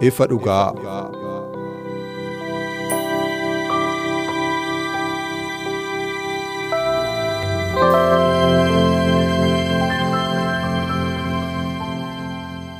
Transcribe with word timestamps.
Ifa 0.00 0.26
dhugaa. 0.26 0.72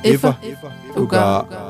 Ifa 0.03 0.35
dhugaa. 0.95 1.64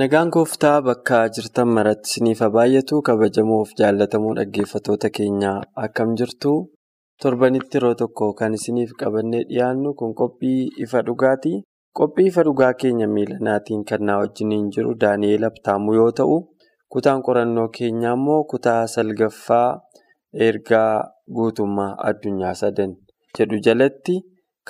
Nagaan 0.00 0.30
gooftaa 0.34 0.78
bakka 0.86 1.18
jirtan 1.36 1.68
maratti 1.76 2.08
isiniif 2.10 2.40
haa 2.44 2.52
baay'atu 2.56 2.96
kabajamoof 3.08 3.70
jaallatamoo 3.80 4.32
dhaggeeffattoota 4.38 5.08
keenyaa 5.18 5.58
akkam 5.84 6.10
jirtu 6.20 6.52
torbanitti 7.22 7.78
yeroo 7.78 7.94
tokko 8.02 8.26
kan 8.40 8.56
isiniif 8.58 8.90
qabannee 9.02 9.42
dhiyaannu 9.50 9.94
kun 10.00 10.12
qophii 10.20 10.58
ifa 10.86 11.02
dhugaati. 11.06 11.52
Qophii 11.98 12.26
ifa 12.30 12.42
dhugaa 12.48 12.72
keenya 12.80 13.06
miilanaatiin 13.14 13.84
kan 13.90 14.02
na 14.08 14.18
wajjiniin 14.20 14.66
jiru 14.74 14.92
Daani'eel 15.02 15.44
Abtaamuu 15.48 15.94
yoo 16.00 16.10
ta'u, 16.18 16.36
kutaan 16.92 17.22
qorannoo 17.28 17.68
keenyaa 17.78 18.12
immoo 18.18 18.42
kutaa 18.52 18.82
salgaffaa 18.94 19.68
ergaa 20.48 20.92
guutummaa 21.38 21.92
addunyaa 22.10 22.54
sadan 22.62 22.92
jedhu 23.38 23.62
jalatti 23.68 24.18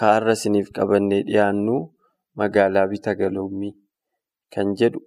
kaarra 0.01 0.39
isiniif 0.39 0.71
qabannee 0.79 1.21
dhiyaannu 1.31 1.77
magaalaa 2.43 2.87
Bitagaloomii 2.95 3.75
kan 4.55 4.75
jedhu. 4.83 5.01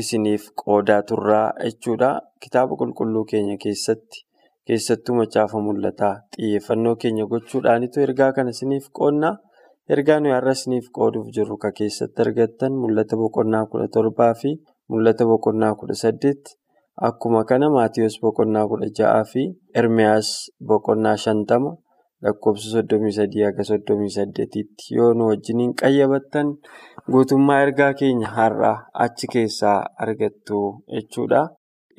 Isiniif 0.00 0.42
qoodaa 0.62 1.02
turraa 1.08 1.46
jechuudha. 1.64 2.10
Kitaaba 2.42 2.76
qulqulluu 2.80 3.24
keenya 3.30 3.56
keessatti 3.64 4.24
keessattuu 4.66 5.14
macaafa 5.20 5.58
mul'ataa 5.66 6.14
xiyyeeffannoo 6.36 6.96
keenya 7.02 7.24
gochuudhaanitu 7.32 8.00
ergaa 8.06 8.32
kana 8.32 8.50
isiniif 8.56 8.86
qoonnaa. 8.98 9.34
Ergaa 9.94 10.20
nuyi 10.20 10.34
har'a 10.36 10.52
isiniif 10.58 10.86
qooduuf 10.96 11.26
jirru 11.34 11.56
kan 11.62 11.72
keessatti 11.78 12.22
argattan 12.24 12.72
mul'ata 12.82 13.16
boqonnaa 13.22 13.64
kudha 13.70 13.88
torbaa 13.94 14.34
fi 14.40 14.50
mul'ata 14.90 15.24
boqonnaa 15.30 15.74
kudha 15.80 15.94
saddeet 16.02 16.42
akkuma 17.08 17.44
kana 17.50 17.66
maatiyoos 17.76 18.16
boqonnaa 18.22 18.66
kudha 18.70 18.88
ja'aa 18.98 19.24
fi 19.32 19.42
ermiyaas 19.80 20.28
boqonnaa 20.68 21.16
shantama 21.24 21.70
lakkoofsa 22.24 22.68
soddomii 22.74 23.12
sadii 23.18 23.42
haga 23.46 23.64
soddomii 23.70 24.10
saddeetitti 24.16 24.94
yoo 24.96 25.10
nu 25.18 25.28
wajjiniin 25.30 25.72
qayyabattan 25.80 26.48
guutummaa 27.08 27.60
ergaa 27.66 27.92
keenya 28.00 28.28
har'a 28.36 28.72
achi 29.04 29.26
keessaa 29.34 29.78
argattu 30.04 30.58
jechuudha. 30.94 31.40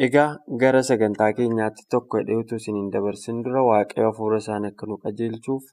Egaa 0.06 0.30
gara 0.62 0.82
sagantaa 0.90 1.32
keenyaatti 1.38 1.84
tokko 1.92 2.22
dheetu 2.28 2.56
isiniin 2.62 2.90
dabarsin 2.94 3.42
dura 3.46 3.62
waaqayyo 3.70 4.08
hafuura 4.12 4.38
isaan 4.44 4.66
akka 4.70 4.86
nu 4.92 4.98
qajeelchuuf 5.04 5.64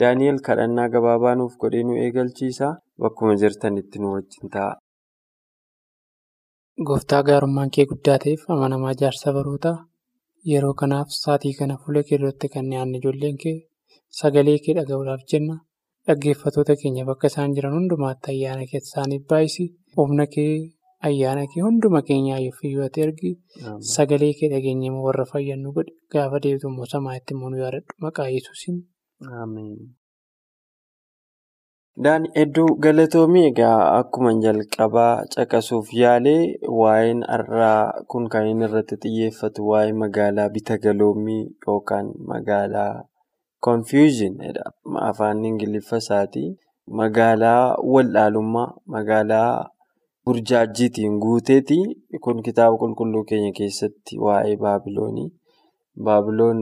Daani'eel 0.00 0.38
kadhannaa 0.46 0.88
gabaabaa 0.94 1.34
nuuf 1.38 1.54
godhee 1.62 1.82
nu 1.86 1.94
eegalchiisa. 2.04 2.68
Bakkuma 3.02 3.34
jirtanitti 3.42 3.98
nu 4.00 4.12
wajjin 4.14 4.50
ta'a. 4.54 4.72
Gooftaa 6.88 7.22
gaarummaan 7.28 7.70
kee 7.74 7.86
guddaa 7.90 8.18
ta'eef 8.24 8.44
amanamaa 8.54 8.94
jaarsa 9.00 9.32
barootaa 9.36 9.76
yeroo 10.52 10.74
kanaaf 10.82 11.08
sa'aatii 11.22 11.54
kana 11.58 11.76
fuula 11.82 12.02
kee 12.08 12.18
duratti 12.20 12.48
kan 12.54 12.70
dhiyaanne 12.70 12.98
ijoolleen 13.00 13.36
kee 13.42 13.56
sagalee 14.20 14.58
kee 14.64 14.74
dhaga'uudhaaf 14.78 15.22
jenna. 15.32 15.56
Dhaggeeffattoota 16.08 16.74
keenya 16.80 17.04
bakka 17.08 17.28
isaan 17.30 17.52
jiran 17.56 17.74
hundumaatti 17.76 18.30
ayyaana 18.34 18.64
kee 18.70 18.80
isaaniif 18.84 19.24
baay'isi. 19.30 19.64
Humna 19.96 20.26
kee 20.34 20.72
ayyaana 21.08 21.44
kee 21.52 21.62
hunduma 21.66 22.00
keenyaa 22.08 22.38
iyyuu 22.46 22.84
ati 22.88 23.00
ergi. 23.06 23.32
Sagalee 23.94 24.32
kee 24.38 24.48
dhageenye 24.52 24.90
warra 25.06 25.26
fayyannu 25.32 25.72
godhi. 25.76 25.92
Gaafa 26.12 26.40
deebitu 26.42 26.68
immoo 26.72 26.88
samaa'itti 26.94 27.34
immoo 27.36 27.50
nu 27.52 27.58
yaadadhu. 27.64 27.92
Maqaa 28.06 28.28
Yesuusiin. 28.36 28.78
Daan 32.04 32.24
hedduu 32.36 32.68
galatoomii 32.84 33.44
egaa 33.50 33.78
akkuma 33.98 34.30
jalqabaa 34.44 35.14
caqasuuf 35.34 35.88
yaalee 36.00 36.42
waa'een 36.80 37.20
har'aa 37.32 38.06
kun 38.10 38.28
kan 38.32 38.46
inni 38.52 38.64
irratti 38.68 38.96
xiyyeeffatu 39.02 39.66
waa'ee 39.70 39.92
magaalaa 40.02 40.48
Bitagaloomii 40.54 41.42
yookaan 41.66 42.06
magaalaa 42.30 42.92
Confusion 43.64 44.32
afaan 45.08 45.44
Ingiliffa 45.44 45.96
isaati. 46.02 46.44
Magaalaa 46.98 47.76
waldhaalummaa, 47.94 48.68
magaalaa 48.94 49.68
burjaajjiitiin 50.24 51.18
guuteeti. 51.24 51.78
Kun 52.24 52.42
kitaaba 52.46 52.76
qulqulluu 52.82 53.24
keenya 53.28 53.52
keessatti 53.58 54.18
waa'ee 54.26 54.56
Baabiloonii. 54.64 55.28
Baabiloon 56.04 56.58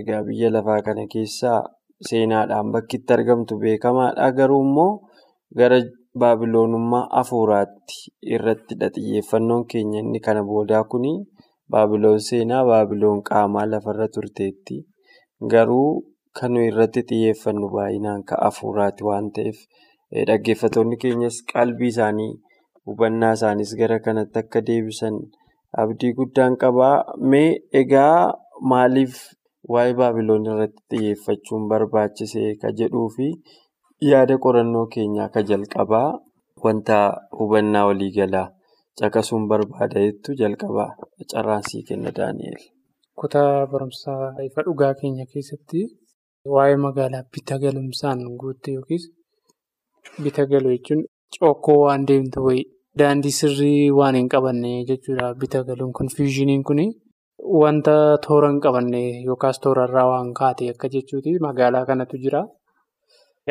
egaa 0.00 0.22
biyya 0.26 0.50
lafaa 0.56 0.80
kana 0.86 1.06
keessaa 1.14 1.60
seenaadhaan 2.08 2.72
bakki 2.74 2.96
itti 3.00 3.12
argamtu 3.16 3.58
beekamaadha. 3.62 4.30
Garuu 4.38 4.60
immoo 4.66 4.92
gara 5.58 5.78
Baabiloonummaa 6.20 7.06
hafuuraatti 7.16 7.98
irrattidha 8.34 8.88
xiyyeeffannoon 8.94 9.64
keenya 9.70 10.00
inni 10.04 10.20
kana 10.26 10.42
boodaa 10.50 10.84
kuni. 10.84 11.12
Baabiloon 11.70 12.18
seenaa, 12.28 12.64
Baabiloon 12.70 13.22
qaamaa 13.28 13.66
lafarra 13.72 14.08
turteetti. 14.14 14.76
Garuu 15.52 16.02
kan 16.38 16.50
nuyi 16.54 16.68
irratti 16.72 17.02
xiyyeeffannu 17.10 17.66
baay'inaan 17.74 18.22
kan 18.28 18.38
hafuuraati 18.44 19.02
waan 19.08 19.26
ta'eef 19.36 19.58
dhaggeeffattoonni 20.28 20.96
keenyas 21.02 21.36
qalbii 21.52 21.90
isaanii 21.94 22.30
hubannaa 22.86 23.32
isaaniis 23.38 23.72
gara 23.80 23.98
kanatti 24.06 24.38
akka 24.42 24.60
deebisan 24.68 25.16
abdii 25.82 26.12
guddaan 26.18 26.54
qabaa. 26.62 26.96
Mee 27.30 27.50
egaa 27.82 28.34
maaliif 28.72 29.14
waa'ee 29.72 29.94
Baabiloon 30.00 30.46
irratti 30.52 30.96
xiyyeeffachuun 30.96 31.68
barbaachisee 31.70 32.50
ka 32.62 32.68
jedhuu 32.78 33.08
fi 33.16 33.28
yaada 34.10 34.38
qorannoo 34.44 34.86
keenyaa 34.94 35.28
ka 35.34 35.40
jalqabaa 35.50 36.08
wanta 36.64 36.98
hubannaa 37.38 37.84
waliigalaa 37.88 38.48
caqasuun 39.00 39.44
barbaada 39.50 39.98
jettu 40.06 40.34
jalqabaa 40.40 40.90
carraan 41.32 41.62
sii 41.68 41.82
kenna 41.88 42.10
Daani'eel. 42.18 42.62
Kutaa 43.20 43.66
barumsaa 43.72 44.34
ifa 44.48 44.62
dhugaa 44.66 44.94
keenya 45.00 45.24
keessatti 45.32 45.80
waa'ee 46.48 46.76
magaalaa 46.84 47.24
Bitagalumsaan 47.34 48.20
guutte 48.40 48.72
yookiis 48.76 49.04
Bitagalu 50.24 50.68
jechuun 50.74 51.02
cookkoo 51.40 51.78
waan 51.84 52.06
deemtu 52.08 52.44
wayii 52.46 52.64
daandii 52.98 53.32
sirrii 53.40 53.90
waan 53.98 54.14
hin 54.18 54.28
qabanne 54.34 54.70
jechuudha. 54.88 55.34
Bitagaluun 55.40 55.92
konfiyuuziniin 55.98 56.62
kuni 56.68 56.86
wanta 57.60 57.94
toora 58.26 58.48
hin 58.52 58.60
qabanne 58.64 59.02
yookaas 59.26 59.60
toorarraa 59.66 60.06
waan 60.12 60.32
kaate 60.40 60.70
akka 60.72 60.88
jechuuti. 60.94 61.36
Magaalaa 61.46 61.84
kanatu 61.90 62.16
jira. 62.24 62.42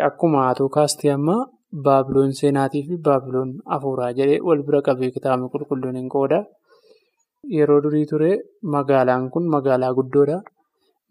Akkuma 0.09 0.43
haatoo 0.47 0.69
kaastee 0.69 1.11
amma 1.17 1.37
Baabiloon 1.85 2.31
seenaatii 2.33 2.83
fi 2.87 2.97
Baabiloon 3.07 3.49
hafuuraa 3.71 4.11
jedhee 4.19 4.39
wal 4.47 4.61
bira 4.67 4.81
qabee 4.87 5.11
kitaabni 5.15 5.49
qulqulluun 5.53 5.95
hin 6.01 6.09
qooda. 6.15 6.39
Yeroo 7.57 7.81
durii 7.83 8.05
ture 8.11 8.31
magaalaan 8.75 9.29
kun 9.33 9.45
magaalaa 9.55 9.93
guddoodha. 9.99 10.37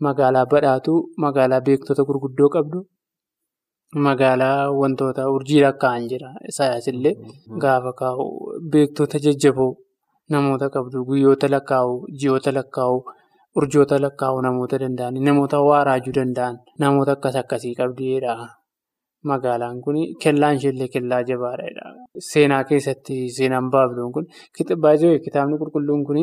Magaalaa 0.06 0.47
badhaatuu, 0.53 0.99
magaalaa 1.25 1.61
beektota 1.67 2.05
gurguddoo 2.09 2.49
qabdu, 2.55 2.81
magaalaa 4.06 4.71
wantoota 4.81 5.25
urjii 5.37 5.62
lakkaa'an 5.65 6.05
jira. 6.11 6.29
Isaanis 6.50 6.87
illee 6.93 7.15
gaafa 7.65 7.93
kaa'u 8.00 8.27
beektota 8.75 9.19
jajjaboo 9.25 9.73
namoota 10.35 10.69
qabdu. 10.77 11.03
Guyyoota 11.09 11.50
lakkaa'u, 11.55 11.97
ji'oota 12.21 12.53
lakkaa'u, 12.59 12.97
urjoota 13.59 13.99
lakkaa'u 14.05 14.41
namoota 14.47 14.79
danda'an, 14.85 15.19
namoota 15.29 15.59
waa 15.69 15.83
raajuu 15.91 16.15
danda'an, 16.21 16.61
namoota 16.85 17.12
akkas 17.19 17.37
akkasii 17.43 17.75
qabdiidha. 17.81 18.37
Magaalaan 19.29 19.81
kun 19.85 19.97
kellaan 20.23 20.56
isheellee 20.59 20.89
kellaa 20.95 21.23
jabaadha. 21.29 21.87
Seenaa 22.31 22.62
keessatti 22.69 23.17
seenaan 23.37 23.67
baabiloon 23.73 24.12
kun 24.15 24.27
kitaabni 24.56 25.59
qulqulluun 25.61 26.05
kun 26.06 26.19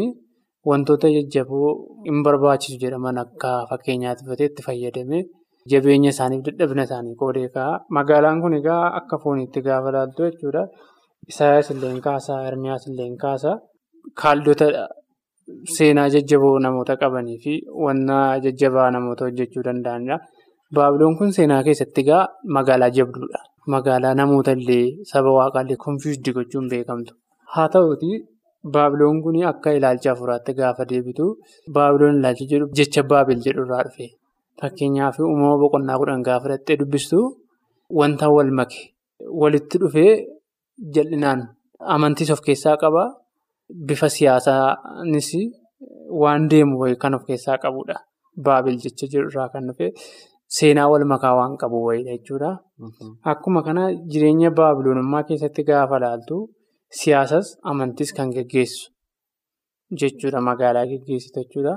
wantoota 0.70 1.08
jajjaboo 1.16 1.70
hin 2.08 2.22
barbaachisu 2.26 2.78
jedhaman 2.84 3.18
akka 3.24 3.52
fakkeenyaatti 3.70 4.44
itti 4.50 4.66
fayyadamee 4.68 5.24
jabeenya 5.72 6.10
isaaniif 6.16 6.44
dadhabina 6.48 6.84
isaanii 6.88 7.16
qoodee 7.22 7.48
ka'a. 7.56 7.80
Magaalaan 7.98 8.42
kun 8.42 8.54
egaa 8.60 8.84
akka 9.00 9.18
fooniitti 9.24 9.66
gaafa 9.68 9.90
ilaaltu 9.94 10.28
jechuudha. 10.28 10.64
Isaayaas 11.32 11.72
illee 11.74 11.94
kaasaa, 12.08 12.40
Ermiyaas 12.50 12.84
illee 12.90 13.10
kaasaa 13.24 13.56
kaaldota 14.22 14.68
seenaa 15.76 16.08
jajjaboo 16.16 16.54
namoota 16.66 16.98
qabanii 17.02 17.38
fi 17.44 17.54
wanna 17.86 18.18
jajjabaa 18.46 18.92
namoota 18.96 19.26
hojjechuu 19.28 19.64
danda'anidha. 19.68 20.18
Baabiloon 20.76 21.18
kun 21.18 21.34
seenaa 21.38 21.64
keessatti 21.68 22.02
egaa 22.06 22.24
magaalaa 22.58 22.92
jabduudha. 22.98 23.42
Magaalaa 23.74 24.14
namoota 24.22 24.52
illee 24.60 24.86
saba 25.12 25.32
waaqaallee 25.40 25.78
konfiisdi 25.86 26.36
gochuun 26.38 26.70
beekamtu. 26.74 27.14
Haa 27.54 27.68
ta'uuti 27.76 28.12
baabiloon 28.74 29.18
kun 29.24 29.36
akka 29.52 29.70
ilaalcha 29.78 30.10
afuraatti 30.16 30.52
gaafa 30.60 30.84
deebitu 30.92 31.26
baabiloon 31.76 32.16
ilaalcha 32.20 32.46
jedhu 32.52 32.66
jecha 32.78 33.02
baabil 33.12 33.40
jedhu 33.46 33.62
irraa 33.66 33.84
dhufe. 33.88 34.08
Fakkeenyaaf 34.60 35.16
uumama 35.20 35.58
boqonnaa 35.64 35.98
kudhan 36.02 36.22
gaafa 36.28 36.48
dhattee 36.52 36.78
dubbistu 36.82 37.20
wanta 38.00 38.26
wal 38.36 38.52
make 38.60 38.78
walitti 39.42 39.78
dhufee 39.82 40.12
jal'inaan 40.96 41.40
amantiis 41.96 42.30
of 42.36 42.42
keessaa 42.48 42.78
qaba. 42.84 43.04
Bifa 43.88 44.08
siyaasaanis 44.16 45.30
waan 46.22 46.42
deemu 46.52 46.76
kan 47.02 47.14
of 47.18 47.24
keessaa 47.30 47.58
qabudha. 47.64 47.96
Baabil 48.46 48.76
jecha 48.84 49.06
jedhu 49.12 49.28
irraa 49.32 49.50
kan 49.54 49.64
dhufe 49.70 49.88
seenaa 50.56 50.88
wal 50.92 51.06
makaa 51.12 51.34
waan 51.40 51.54
qabu 51.62 51.78
wayiidha 51.88 52.14
jechuudha. 52.18 52.52
Akkuma 53.32 53.60
kana 53.68 53.84
jireenya 54.12 54.50
baabiloonummaa 54.60 55.24
keessatti 55.30 55.62
gaafa 55.70 55.98
ilaaltu 56.00 56.38
siyaasas 57.00 57.48
amantiis 57.72 58.12
kan 58.18 58.30
geggeessu 58.38 58.86
jechuudha. 60.02 60.40
Magaalaa 60.50 60.86
geggeessitu 60.92 61.40
jechuudha. 61.44 61.74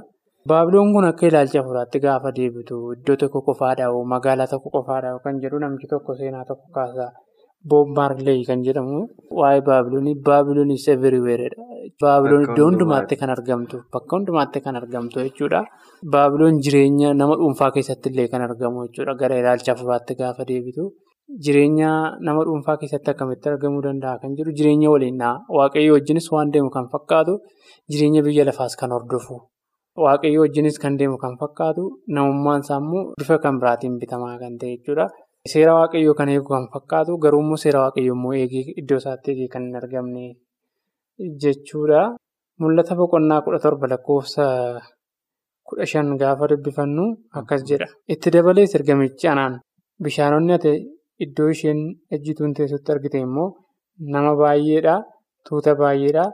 Baabiloon 0.51 0.93
kun 0.95 1.05
akka 1.11 1.27
ilaalcha 1.31 1.59
afuraatti 1.63 1.99
gaafa 2.05 2.31
deebitu 2.39 2.77
iddoo 2.97 3.17
tokko 3.23 3.41
qofaadhaa 3.49 3.91
magaalaa 4.15 4.47
tokko 4.53 4.69
qofaadhaa 4.77 5.19
kan 5.25 5.41
jedhu 5.43 5.59
namichi 5.65 5.89
tokko 5.95 6.13
seenaa 6.21 6.45
tokko 6.51 6.69
kaasaa 6.77 7.11
Boob 7.71 7.89
Maarlee 7.97 8.45
kan 8.49 8.61
jedhamu 8.67 8.99
waa'ee 9.41 9.61
Baabiloonii 9.69 10.15
Baabiloonis 10.29 10.85
everywheeredha. 10.93 11.65
Baabiloon 12.03 12.45
iddoo 12.47 12.67
hundumaatti 12.69 13.15
kan 13.21 13.31
argamtu 13.37 13.77
bakka 13.95 14.13
hundumaatti 14.17 14.61
kan 14.67 14.77
argamtu 14.81 15.17
jechuudha. 15.27 15.61
Baabiloon 16.13 16.61
jireenya 16.65 17.11
nama 17.21 17.35
dhuunfaa 17.41 17.71
keessatti 17.77 18.09
illee 18.13 18.29
kan 18.33 18.43
argamu 18.49 18.87
jechuudha. 18.87 19.15
Gara 19.21 19.37
ilaalcha 19.43 19.73
afuraatti 19.75 20.15
gaafa 20.21 20.47
deebitu 20.51 20.85
jireenya 21.29 22.17
nama 22.25 22.41
dhuunfaa 22.47 22.77
keessatti 22.81 23.11
akkamitti 23.13 23.49
argamuu 23.53 23.83
danda'a 23.87 24.19
kan 24.23 24.33
jedhu 24.39 24.53
jireenya 24.59 24.89
waliinaa 24.95 25.35
waaqayyo 25.57 25.93
wajjinis 25.97 26.27
waan 26.33 26.51
deemu 26.55 26.71
kan 26.77 26.89
fakkaatu 26.93 27.35
jireenya 27.91 28.23
biyya 28.27 28.45
lafaas 28.49 28.77
kan 28.81 28.91
hordofu. 28.97 29.37
Waaqayyo 30.05 30.41
wajjinis 30.45 30.79
kan 30.83 30.97
deemu 30.99 31.19
kan 31.21 31.37
fakkaatu 31.41 31.85
namummaan 32.15 32.61
isaa 32.65 32.79
immoo 32.81 33.05
bifa 33.21 33.39
kan 33.45 33.59
biraatiin 33.61 33.99
bitamaa 34.01 34.39
kan 34.43 34.57
ta'e 34.61 34.77
jechuudha. 34.77 35.07
Seera 35.53 35.73
waaqayyoo 35.81 36.15
kan 36.19 36.29
eegu 36.33 36.49
kan 36.55 36.65
fakkaatu 36.75 37.19
garuu 37.23 37.41
immoo 37.45 37.57
seera 37.65 37.81
waaqayyoo 37.85 38.15
immoo 38.19 38.33
iddoo 38.81 38.99
isaatti 39.03 39.31
eegee 39.33 39.49
kan 39.53 39.63
hin 39.69 39.77
argamne 39.81 40.25
jechuudha. 41.43 42.03
Mul'ata 42.61 42.95
boqonnaa 42.99 43.41
kudha 43.45 43.59
torba 43.65 43.87
lakkoofsa 43.93 44.45
kudha 45.69 45.85
shan 45.91 46.17
gaafa 46.21 46.49
dubbifannu 46.51 47.05
akkas 47.39 47.63
jedha. 47.69 47.87
Itti 48.13 48.31
dabalees 48.35 48.75
ergamichi 48.79 49.29
anaan 49.33 49.61
bishaanonni 50.03 50.53
ati 50.59 50.73
iddoo 51.25 51.49
isheen 51.55 51.81
ejjituun 52.15 52.53
teessutti 52.57 52.93
argite 52.95 53.19
immoo 53.27 53.49
nama 54.15 54.33
baay'eedha, 54.43 54.95
tuuta 55.47 55.73
baay'eedha, 55.83 56.25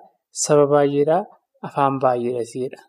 saba 0.45 0.65
baay'eedha, 0.75 1.19
afaan 1.67 1.95
baay'eedha 2.03 2.43
si'edha. 2.53 2.81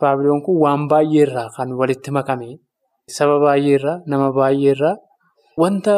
Baabiloon 0.00 0.40
kun 0.46 0.56
waan 0.64 0.82
baay'eerraa 0.92 1.48
kan 1.56 1.68
walitti 1.80 2.10
makame 2.18 2.48
saba 3.16 3.36
baay'eerraa, 3.44 3.96
nama 4.10 4.28
baay'eerraa. 4.38 4.96
Wanta 5.62 5.94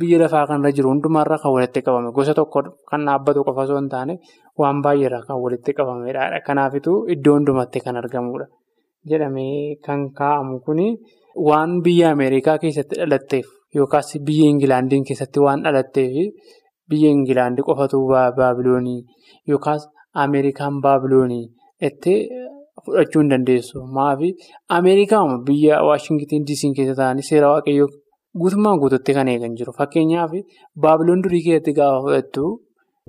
biyya 0.00 0.18
lafaa 0.24 0.46
kanarra 0.48 0.72
jiru 0.76 0.88
hundumaarraa 0.92 1.38
kan 1.42 1.52
walitti 1.56 1.80
qabame 1.86 2.10
gosa 2.16 2.32
tokko 2.38 2.60
kan 2.90 3.00
dhaabbatu 3.06 3.44
qofa 3.46 3.62
osoo 3.66 3.76
hin 3.80 3.88
taane 3.94 4.14
waan 4.60 4.78
baay'eerraa 4.84 5.22
kan 5.28 5.36
walitti 5.44 5.70
qabamedha. 5.78 6.40
Kanaafituu 6.46 6.96
iddoo 7.14 7.34
hundumatti 7.36 7.78
kan 7.84 7.96
argamudha. 8.00 8.46
Jedhamee 9.10 9.76
kan 9.86 10.00
kaa'amu 10.18 10.60
kuni 10.66 10.86
waan 11.48 11.70
biyya 11.84 12.10
Ameerikaa 12.16 12.56
keessatti 12.62 12.96
dhalatteef 13.00 13.46
yookaas 13.78 14.10
biyya 14.28 14.46
Ingilaandiin 14.52 15.04
keessatti 15.08 15.40
waan 15.46 15.62
dhalatteef 15.64 16.14
biyya 16.90 17.10
Ingilaandii 17.16 17.64
qofatu 17.68 18.00
Baabiloonii 18.38 19.00
yookaas 19.48 19.88
Ameerikaan 20.24 20.80
Baabiloonii 20.84 21.44
itti 21.88 22.14
fudhachuu 22.84 23.20
hin 23.22 23.30
dandeessu. 23.30 23.82
Maafi 23.96 24.28
Ameerikaan 24.78 25.44
biyya 25.46 25.82
Waashingitiin 25.88 26.44
Diisiin 26.46 26.74
keessa 26.76 26.94
taa'anii 27.00 27.22
seera 27.30 27.48
waaqayyoo 27.54 27.88
guutummaan 28.40 28.78
guututti 28.82 29.14
kan 29.16 29.28
eegan 29.28 29.54
jiru. 29.58 29.72
Fakkeenyaaf 29.78 30.32
Baabiloon 30.84 31.22
durii 31.24 31.42
keessatti 31.46 31.72
gaafa 31.78 32.00
fudhattu 32.06 32.44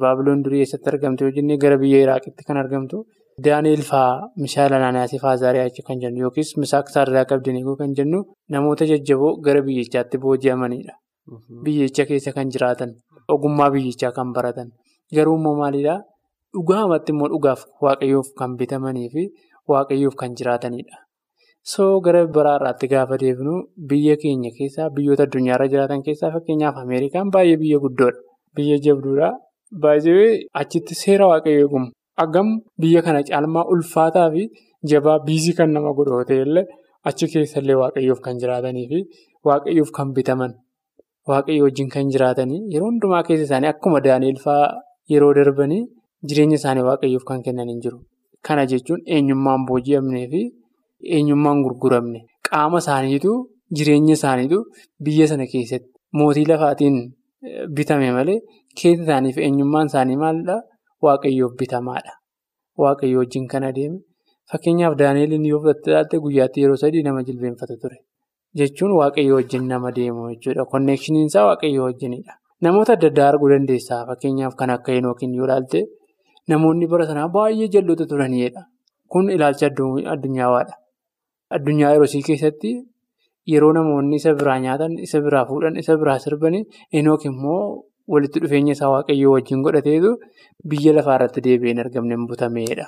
Baabiloon 0.01 0.43
durii 0.45 0.61
eessatti 0.65 0.89
argamtu 0.93 1.25
yoo 1.25 1.33
jennee 1.37 1.57
gara 1.63 1.77
biyya 1.83 2.01
Iraaqitti 2.05 2.43
kan 2.47 2.57
argamtu 2.63 3.03
Daani'eel 3.41 3.81
fa'aa 3.81 4.29
Mishaal 4.37 4.73
Anaanaasii 4.77 5.19
fa'aa 5.19 5.37
Zaariyaa 5.41 5.83
kan 5.87 5.99
jennu 6.01 6.21
yookiis 6.21 6.53
Misaaq 6.57 6.89
Saardaa 6.93 7.25
Qabdinii 7.25 7.63
kan 7.79 7.93
jennu 7.97 8.19
namoota 8.49 8.85
jajjaboo 8.85 9.41
gara 9.41 9.61
biyyichaatti 9.65 10.17
booji'amanidha. 10.21 10.93
Biyyicha 11.63 12.05
keessa 12.05 12.31
kan 12.31 12.49
jiraatan 12.53 12.93
ogummaa 13.27 13.71
biyyichaa 13.71 14.11
kan 14.11 14.33
baratan 14.33 14.69
garuu 15.15 15.37
immoo 15.39 15.55
maalidhaa 15.61 15.97
dhugaamatti 16.53 17.11
immoo 17.15 17.29
dhugaaf 17.33 17.65
waaqayyoof 17.81 18.29
kan 18.37 18.55
bitamanii 18.59 19.09
fi 19.13 19.23
waaqayyoof 19.67 20.15
kan 20.15 20.35
jiraatanidha. 20.37 21.01
So 21.63 22.01
gara 22.01 22.27
biraarraatti 22.27 22.87
gaafa 22.93 23.17
deebinu 23.17 23.55
biyya 23.89 24.15
keenya 24.21 24.51
keessaa 24.59 24.89
biyyoota 24.89 25.23
addunyaarra 25.23 25.67
jiraatan 25.73 26.03
keessaa 26.03 26.31
fakkeenyaaf 26.37 26.77
Ameerikaan 26.85 27.31
baay'ee 27.33 27.57
biyya 27.57 27.79
guddoodha. 27.79 28.21
Biyya 28.55 28.77
jabduudha. 28.85 29.33
Baay'ee 29.81 30.45
achitti 30.53 30.93
seera 31.03 31.27
waaqayyoo 31.33 31.65
eegumu. 31.65 31.89
Hagam 32.21 32.47
biyya 32.81 33.01
kana 33.05 33.21
caalmaa 33.29 33.65
ulfaataa 33.73 34.29
fi 34.33 34.43
jabaa 34.91 35.19
biizii 35.27 35.53
kan 35.59 35.69
nama 35.75 35.91
godhu 35.97 36.21
illee 36.45 36.65
achi 37.09 37.25
keessallee 37.33 37.77
waaqayyoof 37.81 38.19
kan 38.25 38.35
jiraatanii 38.41 38.85
fi 38.91 38.99
waaqayyoof 39.47 39.91
kan 39.97 40.11
bitaman 40.17 40.51
waaqayyo 41.31 41.63
wajjin 41.67 41.89
kan 41.93 42.09
jiraatanii 42.13 42.59
yeroo 42.73 42.89
hundumaa 42.91 43.23
keessa 43.27 43.45
isaanii 43.47 43.69
akkuma 43.73 43.99
Daani'eel 44.07 44.39
fa'aa 44.45 44.67
yeroo 45.13 45.31
darbanii 45.37 45.81
jireenya 46.29 46.57
isaanii 46.61 46.85
waaqayyoof 46.89 47.23
kan 47.29 47.39
kennan 47.45 47.69
hin. 47.71 47.81
Kana 48.45 48.63
jechuun 48.71 49.01
eenyummaan 49.15 49.65
booji'amnee 49.69 50.27
fi 50.33 50.41
eenyummaan 51.17 51.63
gurguramne 51.65 52.19
qaama 52.49 52.77
isaaniitu 52.83 53.31
jireenya 53.77 54.13
isaaniitu 54.19 54.59
biyya 55.05 55.27
sana 55.31 55.45
keessatti 55.53 55.89
mootii 56.19 56.45
lafaatiin 56.51 56.97
bitame 57.77 58.09
malee 58.17 58.37
keessa 58.81 59.03
isaanii 59.07 59.33
fi 59.37 59.41
eenyummaan 59.47 59.87
isaanii 59.91 60.19
maalidhaa? 60.23 60.61
Waaqayyoof 61.05 61.53
bitamaadha. 61.59 62.13
Waaqayyo 62.81 63.17
wajjin 63.21 63.47
kan 63.51 63.63
adeeme 63.69 63.99
fakkeenyaaf 64.51 64.95
Daani'eliin 64.99 65.45
yoo 65.51 65.59
fudhatte 65.63 65.91
ilaalte 65.91 66.17
guyyaatti 66.23 66.61
yeroo 66.63 66.75
sadii 66.83 67.03
nama 67.07 67.23
jilbeenfata 67.27 67.75
ture. 67.81 67.97
Jechuun 68.57 68.91
waaqayyo 68.99 69.35
wajjin 69.39 69.67
nama 69.71 69.91
deemu 69.95 70.29
jechuudha. 70.33 70.65
Konneekshiniin 70.71 71.25
isaa 71.31 71.45
waaqayyo 71.49 71.83
wajjinidha. 71.87 72.33
Namoota 72.61 72.93
adda 72.97 73.07
addaa 73.11 73.27
arguu 73.31 73.49
dandeessaa. 73.53 74.05
Fakkeenyaaf 74.09 74.55
kan 74.59 74.69
akka 74.75 74.91
Hinookiin 74.97 75.33
yoo 75.37 75.45
ilaalte 75.49 75.83
namoonni 76.47 76.87
bara 76.87 77.05
sanaa 77.09 77.27
baay'ee 77.35 77.67
jalloota 77.75 78.05
turanidha. 78.11 78.61
Kun 79.11 79.29
ilaalcha 79.35 79.67
addunyaadha. 80.13 80.75
Addunyaa 81.55 81.91
yeroo 81.95 82.21
keessatti 82.27 82.71
yeroo 83.51 83.73
namoonni 83.73 84.15
isa 84.21 84.33
biraa 84.39 84.59
nyaatan, 84.59 84.93
isa 85.05 85.21
biraa 85.21 85.45
fuudhan, 85.45 85.75
isa 85.77 85.97
biraa 85.97 86.19
sirban 86.19 86.55
Hinook 86.93 87.25
immoo 87.25 87.83
walitti 88.07 88.39
dhufeenya 88.43 88.73
isaa 88.77 88.89
waaqayyoo 88.95 89.33
wajjin 89.35 89.61
godhateetu 89.65 90.11
biyya 90.69 90.93
lafaa 90.97 91.15
irratti 91.19 91.41
deebi'ee 91.47 91.73
hin 91.73 91.81
argamne 91.85 92.15
butameedha. 92.31 92.85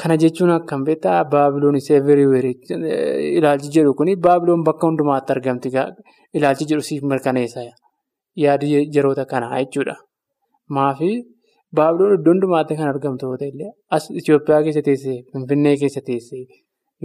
Kana 0.00 0.16
jechuun 0.22 0.50
akkam 0.54 0.84
beektaa 0.86 1.24
Baabiloon 1.32 1.76
isa 1.80 1.94
ilaalchi 3.38 3.70
jedhu 3.76 3.94
kuni 4.00 4.16
Baabiloon 4.26 4.64
bakka 4.68 4.86
hundumaatti 4.90 5.32
argamti 5.36 5.70
ilaalchi 6.34 6.68
jedhu 6.70 6.82
siif 6.88 7.02
mirkaneessa 7.12 7.64
yaada 8.44 8.66
yeroota 8.96 9.24
kanaa 9.32 9.58
jechuudha. 9.62 9.96
Maafi 10.76 11.10
Baabiloon 11.76 12.14
iddoo 12.18 12.32
hundumaatti 12.34 12.76
kan 12.76 12.88
argamtu 12.94 13.26
yoo 13.30 13.38
ta'e 13.42 13.70
as 13.96 14.10
Itoophiyaa 14.20 14.62
keessa 14.66 14.82
teessee 14.88 15.18
Finfinnee 15.32 15.76
keessa 15.82 16.00
teessee 16.10 16.44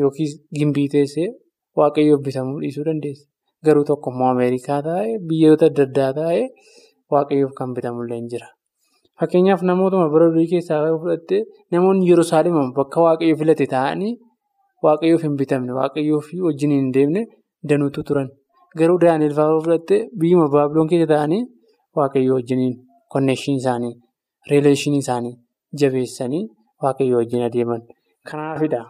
yookiis 0.01 0.33
Gimbii 0.59 0.87
teessee 0.95 1.29
waaqayyoof 1.77 2.21
bitamuu 2.27 2.59
dhiisuu 2.63 2.85
dandeessa. 2.89 3.25
Garuu 3.65 3.83
tokkommoo 3.89 4.29
Ameerikaa 4.33 4.81
taa'ee 4.87 5.17
biyyoota 5.29 5.65
adda 5.71 5.83
addaa 5.89 6.11
taa'ee 6.19 6.45
waaqayyoof 7.13 7.53
kan 7.59 7.73
bitamullee 7.77 8.17
hin 8.21 8.27
jira. 8.33 8.47
Fakkeenyaaf 9.19 9.61
namootuma 9.69 10.09
bara 10.13 10.27
durii 10.33 10.47
keessaa 10.51 10.81
fudhattee 11.03 11.41
namoonni 11.75 12.09
Yerusaalem 12.11 12.55
bakka 12.77 13.01
waaqayyoo 13.07 13.37
filate 13.41 13.65
taa'anii 13.73 14.13
waaqayyoof 14.85 15.23
hin 15.27 15.35
bitamne 15.41 15.73
waaqayyoof 15.79 16.29
wajjin 16.45 16.71
hin 16.77 16.87
deemne 16.95 17.21
danuutu 17.69 18.03
turan. 18.07 18.29
Garuu 18.79 18.97
Daani'eel 19.03 19.33
fa'aa 19.39 19.59
fudhattee 19.65 19.99
biyyuma 20.21 20.47
Baabiloon 20.55 20.89
keessa 20.93 21.07
taa'anii 21.13 21.41
waaqayyoo 21.99 22.35
wajjiniin 22.39 22.75
konnekshinii 23.13 23.59
isaanii, 23.63 23.93
riileeshinii 24.49 25.01
isaanii 25.05 25.33
jabeessanii 25.81 26.43
waaqayyoo 26.83 27.17
wajjin 27.21 27.43
adeeman. 27.49 27.81
Kanaafidha 28.29 28.81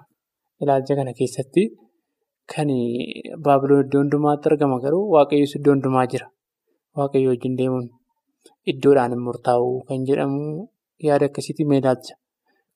ilaalcha 0.61 0.95
kana 0.99 1.13
keessatti 1.19 1.63
kan 2.53 2.69
baabiloon 3.45 3.83
iddoo 3.85 4.01
hundumaatti 4.03 4.49
argama 4.51 4.77
garuu 4.85 5.03
waaqayyoos 5.15 5.55
iddoo 5.59 5.73
hundumaa 5.75 6.05
jira. 6.13 6.27
Waaqayyo 6.97 7.29
wajjin 7.33 7.57
deemuun 7.59 7.89
iddoodhaan 8.71 9.11
hin 9.15 9.23
murtaa'u 9.27 9.69
kan 9.87 10.05
jedhamu 10.09 10.41
yaada 11.07 11.25
akkasiitiin 11.29 11.69
mee 11.69 11.79
ilaalcha 11.83 12.15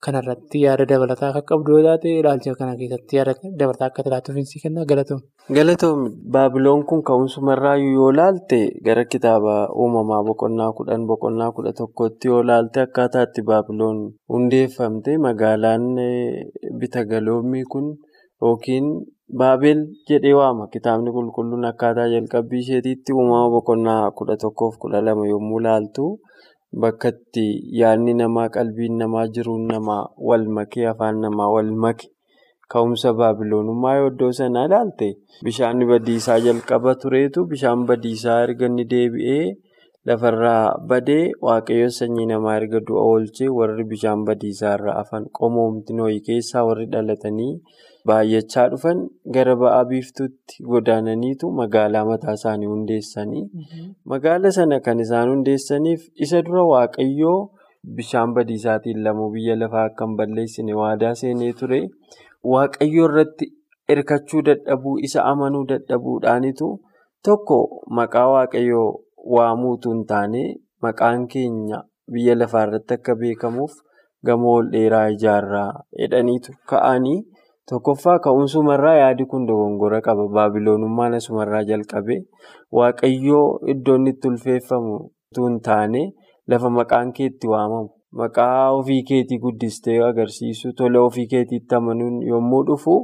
kanarratti 0.04 0.58
yaada 0.64 0.84
dabalataa 0.90 1.28
akka 1.30 1.42
qabdu 1.50 1.70
yoo 1.76 1.84
taate 1.86 2.08
ilaalcha 2.20 2.54
kana 2.58 2.72
keessatti 2.80 3.16
yaada 3.18 3.32
dabalataa 3.60 3.86
akka 3.90 4.02
laattuuf 4.12 4.36
si 4.50 4.60
kenna 4.62 4.84
galatoom. 4.90 5.20
Galatoom 5.56 6.00
baabiloon 6.34 6.82
kun 6.88 7.00
ka'umsumarraa 7.08 7.76
yoo 7.84 8.10
ilaalte 8.14 8.58
gara 8.86 9.04
kitaaba 9.12 9.54
uumamaa 9.82 10.22
boqonnaa 10.28 10.70
kudhan 10.78 11.06
boqonnaa 11.10 11.50
kudha 11.56 11.72
tokkotti 11.80 12.28
yoo 12.30 12.40
ilaalte 12.44 12.80
akkaataa 12.86 13.24
itti 13.28 13.42
baabiloon 13.50 13.98
hundeeffamte 14.34 15.18
magaalaan 15.26 15.84
bitagaloomii 16.80 17.64
kun 17.72 17.86
yookiin 18.42 18.86
baabel 19.28 19.78
jedhee 20.08 20.34
waama 20.38 20.66
kitaabni 20.74 21.10
qulqulluun 21.16 21.64
akkaataa 21.70 22.08
jalqabbii 22.14 22.60
isheetiitti 22.64 23.12
uumama 23.12 23.48
boqonnaa 23.54 24.10
kudha 24.18 24.36
tokkoof 24.42 24.74
kudha 24.82 25.00
lama 25.06 25.26
yommuu 25.32 25.60
ilaaltu. 25.60 26.04
Bakka 26.80 27.08
itti 27.14 27.46
yaadni 27.80 28.14
namaa 28.20 28.48
qalbiin 28.56 28.98
namaa 29.00 29.26
jiruun 29.34 29.66
namaa 29.72 30.02
wal 30.28 30.44
makee 30.56 30.86
afaan 30.92 31.20
namaa 31.24 31.48
wal 31.54 31.70
make 31.84 32.06
ka'umsa 32.72 33.12
baabiloonummaa 33.18 33.94
yoo 33.98 34.08
iddoo 34.12 34.32
sana 34.38 34.64
ilaalte 34.68 35.08
bishaan 35.44 35.82
badiisaa 35.90 36.38
jalqaba 36.46 36.94
tureetu 37.02 37.46
bishaan 37.52 37.86
badiisaa 37.88 38.38
erga 38.46 38.66
inni 38.70 38.84
deebi'ee 38.92 39.44
lafarraa 40.10 40.64
badee 40.90 41.24
waaqayyo 41.46 41.88
sanyii 41.98 42.26
namaa 42.32 42.56
erga 42.60 42.80
du'a 42.88 43.02
oolchee 43.12 43.48
warri 43.58 43.84
bishaan 43.92 44.24
badiisaarra 44.28 44.96
afan 45.02 45.30
qomoomti 45.38 45.94
nooyi 45.98 46.20
keessaa 46.28 46.64
warri 46.68 46.86
dhalatanii 46.92 47.52
baay'achaa 48.08 48.64
dhufan 48.72 48.98
gara 49.34 49.54
ba'aa 49.62 49.84
biiftuutti 49.90 50.64
godaananiitu 50.72 51.50
magaalaa 51.60 52.04
mataa 52.10 52.34
isaanii 52.38 52.66
hundeessanii. 52.72 53.44
Magaala 54.12 54.50
sana 54.56 54.80
kan 54.86 55.00
isaan 55.04 55.30
hundeessaniif 55.32 56.02
isa 56.26 56.42
dura 56.48 56.64
waaqayyoo 56.72 57.38
bishaan 57.98 58.34
badiisaatiin 58.36 59.02
lamuu 59.06 59.30
biyya 59.36 59.56
lafaa 59.62 59.84
akka 59.90 60.06
hin 60.06 60.16
balleessine 60.20 60.74
waadaa 60.80 61.14
seenee 61.22 61.52
ture. 61.60 61.80
Waaqayyoo 62.54 63.08
irratti 63.10 63.50
hirkachuu 63.90 64.42
dadhabuu 64.50 64.98
isa 65.08 65.24
amanuu 65.32 65.64
dadhabuudhaanitu 65.72 66.68
tokko 67.28 67.58
maqaa 68.00 68.26
waaqayyoo 68.34 68.88
waamuutu 69.36 69.90
hin 69.94 70.04
taane 70.12 70.42
maqaan 70.86 71.26
keenya 71.34 71.82
biyya 72.12 72.34
lafaa 72.42 72.66
irratti 72.68 72.94
akka 73.00 73.14
beekamuuf 73.22 73.72
gamoo 74.26 74.54
ol 74.60 74.68
dheeraa 74.76 75.06
ijaarraa 75.16 75.70
jedhaniitu 76.02 76.52
ka'anii. 76.72 77.18
Tokkoffaa 77.70 78.18
ka'umsumarraa 78.24 78.94
yaadi 78.98 79.24
kun 79.30 79.46
dogongora 79.48 79.98
qaba. 80.06 80.24
Baabiloonummaan 80.36 81.14
asumarraa 81.18 81.62
jalqabe 81.70 82.16
waaqayyoo 82.78 83.46
iddoo 83.72 83.96
inni 84.00 84.10
itti 84.14 84.28
ulfeeffamu 84.30 84.92
utuu 85.00 85.46
hin 85.48 85.56
taane 85.68 86.02
lafa 86.52 86.70
maqaan 86.78 87.10
kee 87.16 87.26
itti 87.32 87.50
waamamu. 87.54 87.88
Maqaa 88.20 88.70
ofii 88.78 89.02
keetii 89.08 89.38
guddistee 89.46 89.98
agarsiisu 90.10 90.72
tola 90.78 91.02
ofii 91.08 91.26
keetiitti 91.32 91.74
amanuun 91.80 92.20
yommuu 92.30 92.62
dhufu 92.68 92.94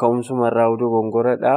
ka'umsumarraa 0.00 0.70
dogongoradha. 0.84 1.54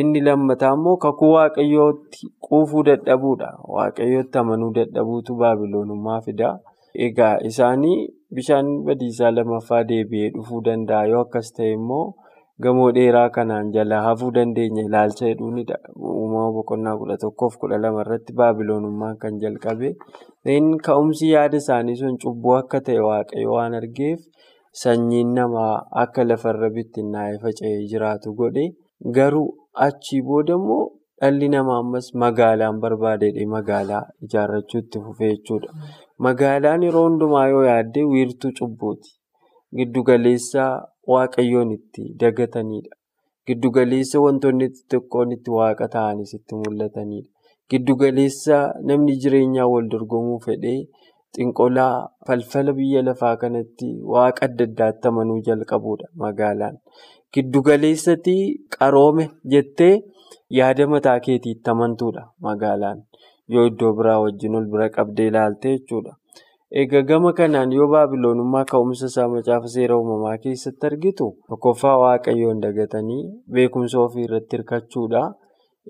Inni 0.00 0.20
lammataa 0.26 0.72
immoo 0.78 0.96
kakuu 1.04 1.30
waaqayyootti 1.36 2.26
quufuu 2.48 2.82
dadhabuudha. 2.90 3.52
Waaqayyootti 3.76 4.38
amanuu 4.42 4.72
dadhabuutu 4.80 5.36
baabiloonummaa 5.44 6.20
fida. 6.26 6.50
Egaa 6.94 7.34
isaanii 7.50 7.98
bishaan 8.34 8.68
badiisaa 8.86 9.30
lammaffaa 9.36 9.82
deebi'ee 9.90 10.30
dhufuu 10.36 10.60
danda'a. 10.68 11.06
Yoo 11.12 11.20
akkas 11.26 11.52
ta'e 11.56 11.72
immoo 11.76 12.14
gamoo 12.62 12.88
dheeraa 12.96 13.28
kanaan 13.36 13.68
jalaa 13.76 14.00
hafuu 14.06 14.30
dandeenya 14.36 14.82
ilaalcha 14.88 15.26
hedduunidha. 15.28 15.76
Uumama 15.96 16.50
boqonnaa 16.56 16.96
kudha 17.02 17.16
tokkoof 17.24 17.56
kudha 17.60 17.78
lama 17.84 18.00
irratti 18.06 18.32
baabiloonummaan 18.40 19.16
kan 19.22 19.38
jalqabe. 19.44 19.92
Ka'umsi 20.86 21.30
yaada 21.34 21.56
isaanii 21.62 21.96
sun 22.02 22.18
cubbuu 22.24 22.56
akka 22.60 22.80
ta'e 22.88 23.00
waaqayyo 23.08 23.52
waan 23.58 23.74
argeef 23.80 24.20
sanyiin 24.82 25.32
namaa 25.38 25.72
akka 26.04 26.24
lafarra 26.30 26.70
bittinnaa'ee 26.76 27.38
faca'ee 27.44 27.78
jiraatu 27.92 28.34
godhe. 28.42 28.66
Garuu 29.16 29.48
achii 29.86 30.22
booda 30.28 30.54
immoo 30.60 30.84
dhalli 31.20 31.48
namaa 31.54 31.78
ammas 31.84 32.10
magaalaan 32.22 32.80
barbaadedhe 32.82 33.46
magaalaa 33.54 34.04
ijaarrachuu 34.26 34.80
itti 34.84 34.98
fufee 35.06 35.30
jechuudha. 35.36 35.72
Magaalaan 36.26 36.82
yeroo 36.86 37.02
hundumaa 37.08 37.46
yoo 37.52 37.64
yaadde 37.68 38.02
wiirtuu 38.12 38.50
cubbuuti. 38.58 39.10
Giddugaleessa 39.78 40.64
waaqayyoon 41.12 41.70
itti 41.76 42.04
dagatanidha. 42.22 42.92
Giddugaleessa 43.46 44.22
wantoonni 44.24 44.66
xixiqqoon 44.76 45.34
itti 45.36 45.50
waaqa 45.58 45.86
ta'anis 45.94 46.32
itti 46.38 46.54
mul'atanidha. 46.62 47.28
Giddugaleessa 47.70 48.56
namni 48.90 49.14
jireenyaan 49.24 49.70
wal 49.74 49.86
dorgomuu 49.94 50.38
fedhee 50.46 50.80
xinqolaa 51.36 51.94
falfala 52.26 52.72
biyya 52.78 53.02
lafaa 53.08 53.34
kanatti 53.42 53.88
waaqa 54.14 54.42
adda 54.48 54.64
addaatti 54.70 55.08
amanuu 55.12 55.38
jalqabudha 55.48 56.06
magaalaan. 56.24 56.76
Giddugaleessatti 57.34 58.36
qaroome 58.76 59.24
jettee 59.54 59.94
yaada 60.58 60.86
mataa 60.94 61.18
keetiitti 61.26 61.70
amantuudha 61.74 62.22
magaalaan. 62.48 62.98
Yoo 63.54 63.66
iddoo 63.70 63.92
biraa 63.98 64.18
wajjin 64.24 64.54
ol 64.58 64.66
bira 64.72 64.88
qabdee 64.96 65.26
ilaalte 65.30 65.68
jechuudha. 65.76 66.12
Egaa 66.80 67.02
gama 67.08 67.32
kanaan 67.32 67.70
yoo 67.72 67.86
baabiloonummaa 67.92 68.64
ka'umsa 68.70 69.06
isaa 69.10 69.28
macaafa 69.34 69.68
seera 69.74 69.96
uumamaa 69.98 70.36
keessatti 70.42 70.86
argitu 70.90 71.26
tokkoffaa 71.48 71.96
waaqayyoon 72.02 72.60
dagatanii 72.64 73.22
beekumsa 73.52 74.00
ofii 74.04 74.24
irratti 74.28 74.56
hirkachuudha. 74.56 75.22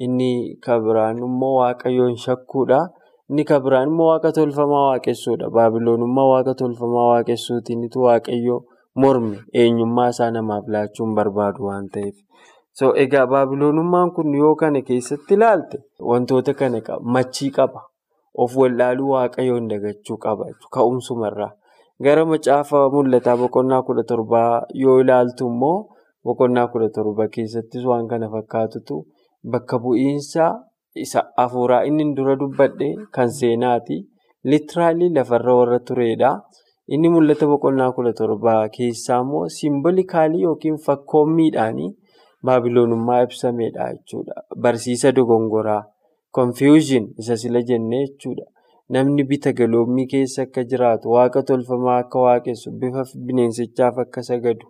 Inni 0.05 0.31
kan 0.65 0.79
biraan 0.87 1.19
immoo 1.29 1.55
waaqayyoon 1.61 2.15
shakkuudha. 2.25 2.79
Inni 3.31 3.45
kan 3.51 3.63
biraan 3.65 3.89
immoo 3.91 4.07
waaqa 4.13 4.31
tolfamaa 4.39 4.85
waaqessuudha. 4.91 5.51
Baabiloonummaa 5.57 6.29
waaqa 6.33 6.55
tolfamaa 6.63 7.09
waaqessuutiinitu 7.13 7.99
waaqayyoo 8.07 8.61
morme 9.03 9.37
eenyummaa 9.63 10.09
isaa 10.15 10.31
namaaf 10.37 10.65
laachuun 10.75 11.15
barbaadu 11.19 11.67
waan 11.69 11.89
ta'eef. 11.95 12.15
So 12.79 12.87
egaa 13.03 13.27
baabiloonummaan 13.33 14.11
kun 14.17 14.35
yoo 14.41 14.55
kana 14.63 14.81
keessatti 14.89 15.35
ilaalte 15.39 15.79
wantoota 16.11 16.55
kana 16.61 16.81
machii 17.15 17.51
qaba. 17.59 17.81
Of 18.43 18.57
wallaaluu 18.61 19.09
waaqayyoon 19.15 19.69
dagachuu 19.71 20.17
qaba 20.25 20.45
ka'umsumarraa. 20.75 21.51
Gara 22.05 22.25
macaafa 22.33 22.83
mul'ataa 22.95 23.37
boqonnaa 23.41 23.83
kudha 23.87 24.05
torbaa 24.11 24.63
yoo 24.83 25.01
ilaaltu 25.03 25.49
immoo 25.53 25.79
boqonnaa 26.25 26.67
kudha 26.73 26.89
torba 26.97 27.27
keessattis 27.35 27.85
waan 27.91 28.07
kana 28.13 28.29
fakkaatutu 28.35 28.97
bakka 29.53 29.79
bu'iinsa 29.83 30.45
isa 31.05 31.21
hafuuraa 31.37 31.83
inni 31.89 32.07
dura 32.17 32.37
dubbadhe 32.43 32.89
kan 33.15 33.31
seenaati. 33.41 33.99
Litiraalii 34.51 35.11
lafarra 35.17 35.55
warra 35.61 35.79
turedha. 35.89 36.31
Inni 36.95 37.09
mul'ata 37.15 37.47
boqonnaa 37.53 37.91
kudha 37.97 38.13
torbaa 38.21 38.69
keessaa 38.77 39.21
immoo 39.25 39.49
simbolikaalii 39.57 40.43
yookiin 40.47 40.79
fakkoommiidhaanii 40.87 41.91
baabiloonummaa 42.45 43.23
ibsamedha 43.27 43.93
jechuudha. 43.95 44.35
Barsiisa 44.63 45.13
dogongoraa. 45.17 45.83
Konfiyuuzhin 46.37 47.07
isa 47.19 47.37
sila 47.37 47.63
jennee 47.63 48.07
jechuudha. 48.07 48.45
Namni 48.95 49.25
bita 49.31 49.53
galoommii 49.53 50.07
keessa 50.13 50.43
akka 50.43 50.63
jiraatu, 50.65 51.11
waaqa 51.15 51.43
tolfamaa 51.43 51.99
akka 52.03 52.19
waaqessu, 52.27 52.71
bifa 52.81 53.03
bineensichaaf 53.27 53.99
akka 54.05 54.23
sagadu, 54.29 54.67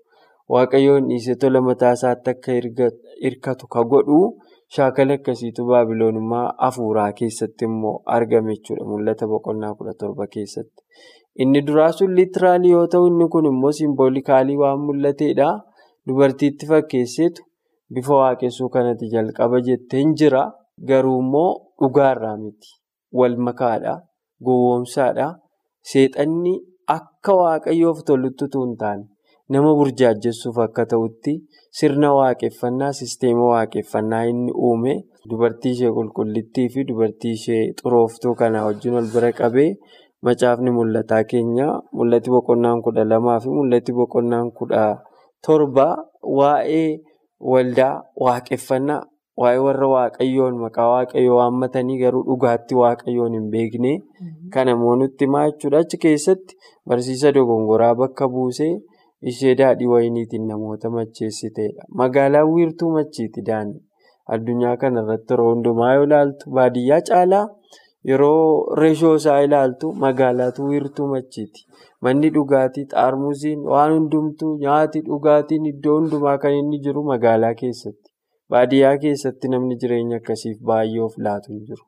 waaqayyoon 0.55 1.07
dhiisee 1.09 1.35
tola 1.43 1.61
mataa 1.67 1.93
isaatti 1.99 2.31
akka 2.35 2.53
hirkatu 3.23 3.69
ka 3.75 3.85
godhu 3.93 4.19
shaakala 4.77 5.15
akkasiitu 5.19 5.67
baabiloonummaa 5.71 6.47
hafuuraa 6.65 7.13
keessatti 7.21 7.65
immoo 7.71 7.95
argame 8.17 8.57
jechuudha. 8.57 8.85
Mul'ata 8.91 9.27
boqonnaa 9.33 9.75
kudha 9.79 9.95
torba 10.01 10.27
keessatti. 10.35 10.83
Inni 11.43 11.63
duraa 11.67 11.93
sun 11.93 12.15
litiraalii 12.19 12.71
yoo 12.77 12.87
ta'u, 12.93 13.07
inni 13.13 13.29
kun 13.33 13.47
immoo 13.53 13.73
simbolikaalii 13.81 14.57
waan 14.63 14.81
mul'atedha. 14.89 15.51
Dubartiitti 16.09 16.67
fakkeesseetu 16.67 17.43
bifa 17.95 18.15
waaqessuu 18.23 18.69
kanatti 18.75 19.09
jalqaba 19.15 19.61
jettee 19.69 20.01
hin 20.03 20.15
jira. 20.23 20.43
Garuu 20.89 21.19
immoo 21.23 21.51
dhugaarraa 21.81 22.37
miti. 22.43 22.71
Wal 23.13 23.37
makaadha. 23.37 23.95
Gowwoomsaadha. 24.45 25.29
Seexanni 25.91 26.55
akka 26.97 27.33
waaqayyoof 27.43 28.03
tolutti 28.07 28.45
utuu 28.49 28.67
taane 28.83 29.05
nama 29.53 29.71
burjaajessuuf 29.79 30.59
akka 30.65 30.85
ta'utti 30.91 31.33
sirna 31.79 32.09
waaqeffannaa, 32.19 32.93
sisteema 32.99 33.45
waaqeffannaa 33.53 34.25
inni 34.31 34.53
uume 34.67 34.95
dubartii 35.31 35.73
ishee 35.77 35.91
qulqullittii 35.97 36.67
fi 36.75 36.85
dubartii 36.89 37.33
ishee 37.39 37.63
xurooftuu 37.81 38.35
kana 38.41 38.65
wajjin 38.67 38.95
wal 38.99 39.09
bira 39.15 39.31
qabee 39.39 39.71
macaafni 40.29 40.71
mul'ataa 40.79 41.23
keenya 41.31 41.69
mul'ati 41.97 42.31
boqonnaan 42.35 42.83
kudha 42.85 43.05
lamaa 43.13 43.39
fi 43.45 43.49
mul'ati 43.59 43.93
boqonnaan 44.01 44.51
kudha 44.59 44.85
torba 45.47 45.87
waa'ee 46.39 46.89
waldaa 47.41 47.95
waaqeffannaa. 48.25 49.03
Waa'ee 49.41 49.59
warra 49.65 49.87
waaqayyoon 49.95 50.57
maqaa 50.61 50.87
waaqayyoo 50.93 51.37
waammatanii 51.39 51.99
garuu 52.03 52.23
dhugaatti 52.29 52.75
waaqayyoon 52.83 53.35
hin 53.39 53.45
beekne 53.53 53.93
kan 54.55 54.67
namoonni 54.67 55.05
nutti 55.05 55.25
himaa 55.29 55.45
jechuudha. 55.51 55.79
Achi 55.87 55.97
keessatti 56.05 56.57
barsiisa 56.89 57.33
dogongoraa 57.37 57.95
bakka 58.01 58.29
buusee 58.29 58.73
ishee 59.33 59.55
daadhii 59.61 59.87
wayiniitiin 59.93 60.47
namoota 60.49 60.91
macheessiteedha. 60.97 61.85
Magaalaan 62.01 62.51
wiirtuu 62.55 62.91
machiiti 62.97 63.43
daandii. 63.51 63.83
Addunyaa 64.35 64.77
kana 64.77 65.01
irratti 65.07 65.33
yeroo 65.35 65.53
hundumaa 65.55 65.93
yoo 65.95 66.05
ilaaltu 66.09 66.51
baadiyyaa 66.59 67.01
caalaa 67.11 67.47
yeroo 68.05 68.75
reeshoo 68.81 69.15
isaa 69.21 69.41
ilaaltu 69.47 69.93
magaalaatu 70.05 70.65
wiirtuu 70.71 71.07
machiiti. 71.15 71.67
Manni 72.01 72.31
dhugaatii, 72.35 72.85
xaarmuziin, 72.93 73.61
waan 73.73 73.93
hundumtuu, 73.93 74.53
nyaati, 74.59 75.01
dhugaatiin 75.09 75.67
iddoo 75.73 75.97
hundumaa 76.01 76.39
kan 76.39 76.53
inni 76.61 76.79
jiru 76.85 77.03
magaalaa 77.11 77.55
keessatti. 77.63 78.11
Baadiyyaa 78.51 78.97
keessatti 79.05 79.49
namni 79.55 79.77
jireenya 79.83 80.17
akkasiif 80.23 80.61
baay'ee 80.71 81.01
of 81.07 81.19
laatu 81.27 81.53
hin 81.53 81.65
jiru. 81.71 81.85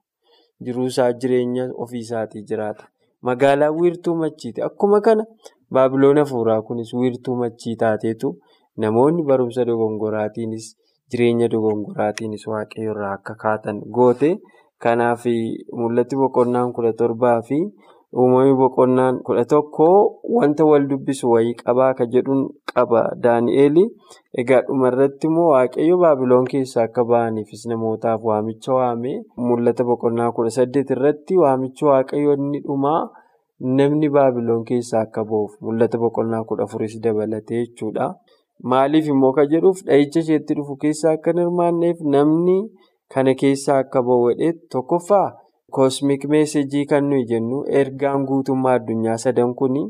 Jiruusaa 0.64 1.12
jireenya 1.12 1.69
ofiisaatii 1.85 2.43
jiraata. 2.50 2.88
Magaalaan 3.23 3.75
wiirtuu 3.81 4.14
machiiti. 4.25 4.62
Akkuma 4.62 5.00
kana 5.00 5.25
baabiloon 5.73 6.19
hafuuraa 6.19 6.62
kunis 6.62 6.93
wiirtuu 6.95 7.37
machii 7.37 7.76
taateetu 7.76 8.31
namoonni 8.76 9.23
barumsa 9.31 9.64
dogongoraatiinis 9.71 10.67
jireenya 11.12 11.49
dogongoraatiinis 11.55 12.47
waaqayyo 12.52 12.90
irraa 12.93 13.12
akka 13.19 13.35
kaatan 13.45 13.81
goote. 13.99 14.31
Kanaaf 14.82 15.25
mul'atti 15.78 16.16
boqonnaan 16.20 16.72
kudha 16.76 16.92
torbaa 17.00 17.38
fi 17.49 17.58
uumamni 18.20 18.54
boqonnaan 18.60 19.20
kudha 19.26 19.44
tokkoo 19.52 19.99
wanta 20.37 20.64
wal 20.70 20.87
dubbisu 20.90 21.30
wayii 21.34 21.54
qabaa 21.62 21.90
akka 21.92 22.06
jedhuun 22.14 22.40
qaba 22.72 23.02
Daani'eel. 23.22 23.76
Egaa 24.40 24.62
dhumarratti 24.66 25.26
immoo 25.28 25.50
waaqayyo 25.52 25.99
baabiloon 26.02 26.46
keessaa 26.52 26.84
akka 26.88 27.04
ba'aniifis 27.10 27.66
namootaaf 27.70 28.20
waamicha 28.30 28.72
waame 28.78 29.12
mul'ata 29.37 29.84
boqonnaa 29.90 30.32
kudha 30.37 30.50
saddeet 30.58 30.90
irratti 30.96 31.37
waamichi 31.42 31.84
waaqayyo 31.90 32.32
inni 32.40 32.60
dhumaa 32.66 33.00
namni 33.78 34.08
baabiloon 34.16 34.64
keessaa 34.68 35.02
akka 35.06 35.25
ba'uuf 35.30 35.52
mul'ata 35.64 35.99
boqonnaa 36.02 36.44
kudha 36.49 36.64
afuris 36.68 36.94
dabalatee 37.04 37.62
jechuudha. 37.66 38.14
Maaliif 38.70 39.06
immoo 39.12 39.32
kan 39.37 39.49
jedhuuf 39.52 39.78
dhahicha 39.87 40.20
isheetti 40.25 40.54
dhufu 40.56 40.76
keessaa 40.82 41.12
akka 41.18 41.32
hirmaanneef 41.38 42.00
namni 42.14 42.56
kana 43.14 43.35
keessaa 43.40 43.79
akka 43.85 44.02
ba'u 44.09 44.35
tokkoffaa 44.73 45.29
koosmik 45.76 46.26
meesejii 46.33 46.85
kan 46.90 47.09
nuyi 47.11 47.25
jennu 47.31 47.64
ergaan 47.81 48.26
guutummaa 48.29 48.76
addunyaa 48.81 49.17
sadan 49.25 49.55
kuni 49.55 49.83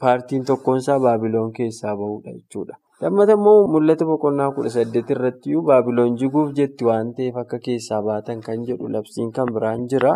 paartiin 0.00 0.44
tokkoonsaa 0.50 0.98
baabiloon 1.04 1.52
keessaa 1.58 1.94
ba'uudha 2.00 2.32
jechuudha. 2.38 2.74
Lammata 3.02 3.36
immoo 3.38 3.60
mul'ata 3.74 4.04
boqonnaa 4.10 4.50
kudha 4.56 4.70
saddeet 4.76 5.12
irratti 5.14 5.60
baabiloon 5.68 6.18
jiguuf 6.22 6.50
jetti 6.58 6.88
waan 6.88 7.14
ta'eef 7.16 7.36
akka 7.44 7.58
keessaa 7.68 8.02
baatan 8.08 8.42
kan 8.46 8.66
jedhu 8.68 8.90
labsiin 8.96 9.30
kan 9.38 9.54
biraan 9.54 9.86
jira. 9.92 10.12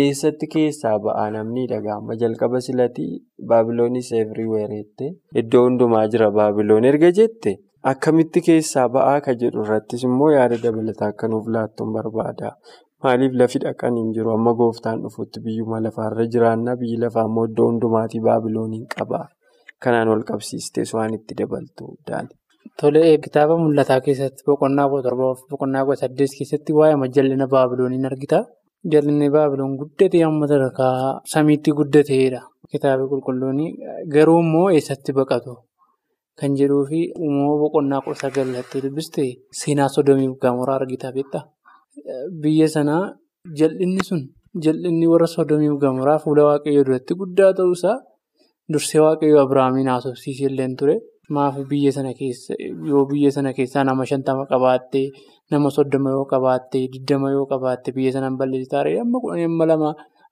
Eessatti 0.00 0.46
keessaa 0.54 0.96
ba'aa 1.04 1.28
namni 1.36 1.62
dhaga'ama 1.70 2.18
jalqaba 2.22 2.60
silatii 2.66 3.12
baabiloonis 3.52 4.12
everywhere 4.22 4.82
iddoo 5.42 5.62
hundumaa 5.66 6.06
jira 6.14 6.28
baabiloon 6.38 6.84
erga 6.90 7.10
jette 7.18 7.54
akkamitti 7.82 8.40
keessaa 8.46 8.88
ba'aa 8.94 9.20
ka 9.24 9.32
jedhu 9.40 9.62
irrattis 9.64 10.02
immoo 10.08 10.30
yaada 10.34 10.56
dabalataa 10.64 11.08
akka 11.12 11.28
nuuf 11.32 11.46
laattuun 11.54 11.92
barbaada. 11.96 12.50
Maaliif 13.02 13.32
lafi 13.40 13.58
dhaqan 13.64 13.96
hin 14.00 14.08
jiru 14.16 14.32
amma 14.34 14.52
gooftaan 14.60 15.02
dhufutti 15.02 15.40
biyyuma 15.44 15.80
lafaarra 15.84 16.26
jiraannaa 16.32 16.76
biyyi 16.80 16.96
lafaa 17.04 17.26
immoo 17.30 17.44
iddoo 17.50 17.68
hundumaatii 17.70 18.20
baabilooniin 18.26 18.86
qaba. 18.94 19.20
Kanaan 19.82 20.08
wal 20.12 20.24
qabsiistees 20.30 20.94
waan 20.94 21.14
itti 21.18 21.34
dabaltu 21.40 21.94
daali. 22.08 22.34
Tolee 22.80 23.18
kitaaba 23.24 23.56
mul'ataa 23.62 24.00
keessatti 24.06 24.42
boqonnaa 24.46 24.88
kudha 24.90 25.02
torbaa 25.08 25.34
fi 25.38 25.44
boqonnaa 25.52 25.84
kudha 25.86 26.00
saddeet 26.02 26.32
keessatti 26.38 26.72
waa'ee 26.78 27.08
jallina 27.16 27.46
baabilooniin 27.54 28.06
argita. 28.10 28.40
Jallinni 28.92 29.30
baabiloon 29.36 29.78
guddatee 29.80 30.24
amma 30.26 30.46
sadarkaa 30.50 31.20
samiitti 31.32 31.70
guddateedha. 31.78 32.40
Kitaaba 32.72 33.06
qulqulluun 33.10 33.58
garuu 34.14 34.38
immoo 34.44 34.68
eessatti 34.76 35.12
baqatu 35.20 35.54
kan 36.38 36.50
jedhuu 36.58 36.84
fi 36.90 37.00
uumama 37.24 37.54
boqonnaa 37.62 38.00
kudha 38.04 38.20
sagalatti 38.22 38.82
dubbiste 38.84 39.22
seenaa 39.60 39.88
sodomii 39.94 40.28
gamoraa 40.42 40.76
argita 40.80 41.12
beektaa? 41.16 41.44
Biyya 42.42 42.68
sanaa 42.74 43.02
jal'inni 43.58 44.02
sun 44.08 44.20
jal'inni 44.64 45.06
warra 45.12 45.26
sodomii 45.36 45.72
gamoraa 45.84 46.18
fuula 46.24 46.42
waaqayyoo 46.48 46.84
duratti 46.88 47.14
guddaa 47.20 47.52
ta'uusaa 47.58 47.96
dursee 48.72 49.00
waaqayyoo 49.06 49.40
Abiraamiin 49.44 49.88
haasofsiisee 49.92 50.46
illee 50.50 50.68
ture. 50.80 50.96
Maaf 51.36 51.56
biyya 51.70 51.90
sana 51.96 52.12
keessa 52.18 52.54
yoo 52.90 53.02
biyya 53.10 53.30
sana 53.36 53.50
keessaa 53.56 53.82
nama 53.88 54.04
shantama 54.10 54.44
qabaattee 54.52 55.06
nama 55.52 55.68
soddoma 55.76 56.10
yoo 56.16 56.24
qabaattee 56.32 56.84
digdama 56.92 57.28
yoo 57.34 57.44
qabaatte 57.50 57.92
biyya 57.96 58.12
sanaan 58.14 58.36
balleessitaa 58.40 58.82
ta'ee 58.84 59.00
amma 59.04 59.18
kudhanii 59.22 59.48
amma 59.50 59.64
lama 59.70 59.90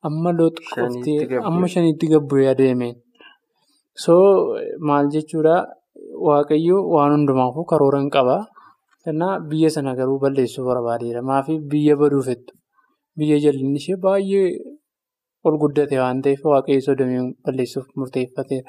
amma 0.08 0.30
looxxooftee 0.38 1.18
amma 1.48 1.66
shaniitti 1.74 2.06
gabbu'ee 2.12 2.48
adeemeen. 2.54 2.94
So 4.04 4.14
maal 4.88 5.06
jechuudha 5.14 5.56
waaqayyo 6.28 6.76
waan 6.94 7.12
hundumaafuu 7.16 7.64
karoora 7.72 8.00
hin 8.02 8.10
qabaa. 8.16 8.42
Kanaaf 9.04 9.42
biyya 9.50 9.70
sana 9.76 9.94
garuu 9.98 10.18
balleessuu 10.24 10.64
barbaadeera. 10.68 11.22
Maafi 11.30 11.58
biyya 11.72 11.94
baduufettu 12.00 12.52
biyya 13.18 13.36
jallinni 13.44 13.78
ishee 13.82 13.96
baay'ee 14.04 14.48
ol 15.46 15.56
guddate 15.62 15.96
waan 16.02 16.22
ta'eef 16.24 16.40
waaqayyo 16.52 16.80
sodomii 16.88 17.22
balleessuuf 17.44 17.86
murteeffateera. 17.98 18.66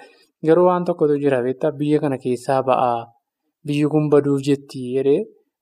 Garuu 0.47 0.65
waan 0.69 0.85
tokkotu 0.87 1.15
jira 1.23 1.41
beektaa 1.45 1.71
biyya 1.79 1.99
kana 2.03 2.17
keessaa 2.23 2.61
ba'aa 2.69 2.99
biyyi 3.67 3.87
kun 3.93 4.05
baduuf 4.13 4.41
jetti 4.47 4.81
jedhee 4.97 5.21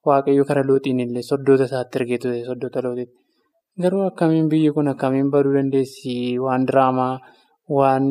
waaqayyo 0.09 0.43
kara 0.49 0.63
looxiin 0.69 0.99
illee 1.05 1.23
soddoota 1.29 1.63
isaatti 1.69 1.97
ergee 2.01 2.17
ture 2.23 2.43
soddoota 2.49 2.81
looxiitti. 2.85 3.15
Garuu 3.83 4.03
akkamiin 4.09 4.49
biyyi 4.51 4.69
kun 4.75 4.87
akkamiin 4.93 5.31
baduu 5.33 5.53
dandeessi 5.57 6.13
waan 6.45 6.67
diraamaa 6.67 7.15
waan 7.77 8.05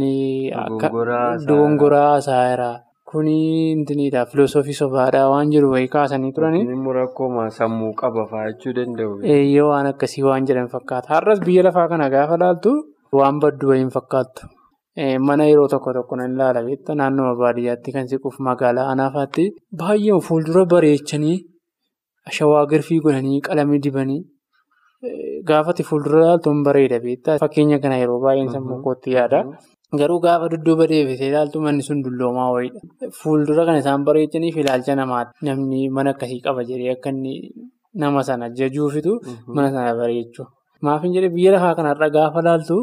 dogongoraa 1.49 2.09
haasa'eera. 2.15 2.71
Kuni 3.11 3.71
intiniidha 3.73 4.25
filosoofii 4.33 4.75
sobaadhaa 4.81 5.29
waan 5.31 5.51
jiru 5.55 5.71
wayii 5.75 5.89
kaasanii 5.95 6.33
turanii. 6.37 6.63
Inni 6.75 6.93
rakkoo 6.99 7.29
sammuu 7.59 7.93
qaba 8.01 8.25
fa'aa 8.31 8.51
jechuu 8.53 8.73
danda'u. 8.79 9.21
Eeyyee 9.35 9.67
waan 9.71 9.87
akkasii 9.93 10.23
waan 10.27 10.47
jedhan 10.51 10.69
fakkaata. 10.75 11.15
Har'as 11.15 11.41
biyya 11.47 11.63
lafaa 11.67 11.89
kana 11.89 12.09
gaafa 12.15 12.37
laaltu 12.43 12.73
waan 13.21 13.41
baddu 13.45 13.69
wayii 13.73 13.83
hin 13.85 13.91
fakkaattu. 13.97 14.49
Mana 15.29 15.45
yeroo 15.51 15.69
tokko 15.69 15.93
tokko 15.99 16.17
nan 16.17 16.35
ilaala 16.39 16.63
beektaa 16.67 16.95
naannoo 17.01 17.35
baadiyyaatti 17.43 17.93
kan 17.97 18.09
siquuf 18.09 18.39
magaalaa 18.49 18.89
anaafaatti 18.93 19.47
baay'ee 19.81 20.21
fuuldura 20.29 20.65
bareechanii 20.75 21.37
shawaa 22.39 22.65
garfii 22.73 23.01
godhanii 23.07 23.41
qalamii 23.49 23.81
dibanii 23.87 24.21
gaafati 25.53 25.83
fuuldura 25.89 26.21
ilaaltu 26.25 26.51
hin 26.55 26.63
bareeda 26.69 27.01
beektaa. 27.07 27.39
Fakkeenya 27.47 27.79
kana 27.87 27.97
yeroo 28.03 28.21
baay'een 28.27 28.49
sammuu 28.57 28.83
kootti 28.87 29.13
yaada. 29.19 29.45
Garuu 30.01 30.21
gaafa 30.25 30.47
dudduuba 30.53 30.85
deebitee 30.93 31.29
ilaaltu 31.31 31.61
manni 31.65 31.83
sun 31.89 31.99
dulloomaa 32.05 32.51
wayiidha. 32.55 32.81
Fuuldura 33.21 33.63
kan 33.69 33.77
isaan 33.83 34.05
bareechaniif 34.09 34.57
ilaalcha 34.63 34.95
namaati. 35.01 35.33
Namni 35.47 35.81
mana 35.97 36.11
akkasii 36.15 36.41
qaba 36.47 36.63
jedhee 36.71 36.93
akka 36.97 37.11
inni 37.15 37.35
nama 38.03 38.23
sana 38.29 38.47
jajuufitu 38.59 39.13
mana 39.57 39.69
sana 39.75 39.93
bareechu. 40.01 40.43
Maaf 40.85 41.03
hin 41.05 41.15
biyya 41.37 41.51
lafaa 41.55 41.75
kanarra 41.79 42.09
gaafa 42.17 42.41
ilaaltu 42.45 42.77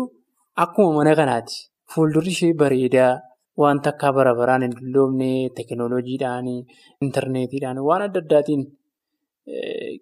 akkuma 0.64 0.92
mana 1.00 1.16
kanaati. 1.20 1.56
Fuuldurri 1.92 2.32
ishee 2.36 2.54
bareedaa 2.62 3.14
wanta 3.62 3.90
akka 3.94 4.14
bara 4.18 4.34
baraan 4.40 4.62
hin 4.66 4.74
dulloomne 4.80 5.32
teekinooloojiidhaan 5.56 6.48
intarneetiidhaan 7.06 7.78
waan 7.88 8.02
adda 8.08 8.20
addaatiin 8.24 8.62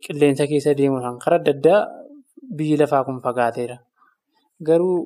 qilleensa 0.04 0.44
keessa 0.52 0.78
deemuudhaan 0.80 1.18
karaa 1.24 1.40
adda 1.42 1.52
addaa 1.58 1.80
biyyi 2.58 2.78
lafaa 2.82 3.04
kun 3.08 3.18
fagaateera. 3.26 3.78
Garuu 4.68 4.98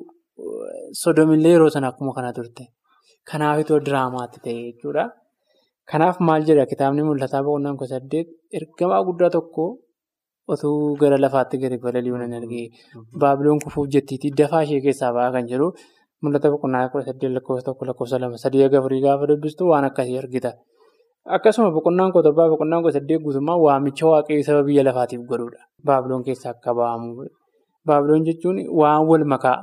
sodomillee 1.02 1.52
yeroo 1.54 1.70
sana 1.70 1.88
akkuma 1.92 2.12
kana 2.16 2.32
turte. 2.32 2.64
Kanaaf 3.30 3.58
itoo 3.64 3.78
diraamaatti 3.86 4.40
ta'e 4.44 4.54
jechuudha. 4.68 5.04
Kanaaf 5.90 6.20
maal 6.26 6.42
jedha 6.48 6.66
kitaabni 6.72 7.02
mul'ataa 7.08 7.42
boqonnaan 7.46 7.76
kudha 7.80 7.90
saddeet 7.94 8.28
ergamaa 8.58 9.02
guddaa 9.08 9.30
tokko 9.36 9.64
otuu 10.52 10.96
gara 11.00 11.16
lafaatti 11.24 11.58
gadi 11.62 11.76
balali'uun 11.84 12.22
hin 12.24 12.34
argee 12.38 12.66
baabiloon 13.20 13.60
kufuuf 13.64 13.88
jettiitii 13.94 14.30
dafaa 14.38 14.62
ishee 14.66 14.80
keessaa 14.86 15.12
ba'aa 15.16 15.32
kan 15.34 15.48
jedhu 15.50 15.68
mul'ata 16.22 16.50
boqonnaa 16.54 16.88
kudha 16.92 17.04
saddeet 17.08 17.32
lakkoofsa 17.36 17.64
tokko 17.68 17.84
lakkoofsa 17.90 18.18
lama 18.22 18.36
sadii 18.44 18.64
agafurii 18.68 19.00
gaafa 19.06 19.26
dubbistu 19.30 19.68
waan 19.70 19.84
akkasii 19.90 20.18
argita. 20.22 20.52
Akkasuma 21.36 21.70
boqonnaan 21.76 22.12
kudha 22.12 22.24
torbaa 22.28 22.48
boqonnaan 22.52 22.82
kudha 22.84 22.94
saddeet 22.98 23.20
guutummaa 23.24 23.56
waamicha 23.66 24.06
waaqayyoo 24.12 24.46
saba 24.48 24.62
biyya 24.68 24.82
lafaatiif 24.88 25.20
godhudha. 25.30 25.60
Baabiloon 25.86 26.24
keessaa 26.26 26.50
akka 26.56 26.74
ba'amu. 26.80 27.28
Baabiloon 27.86 28.24
jechuun 28.28 28.56
waan 28.80 29.06
wal 29.08 29.24
makaa 29.32 29.58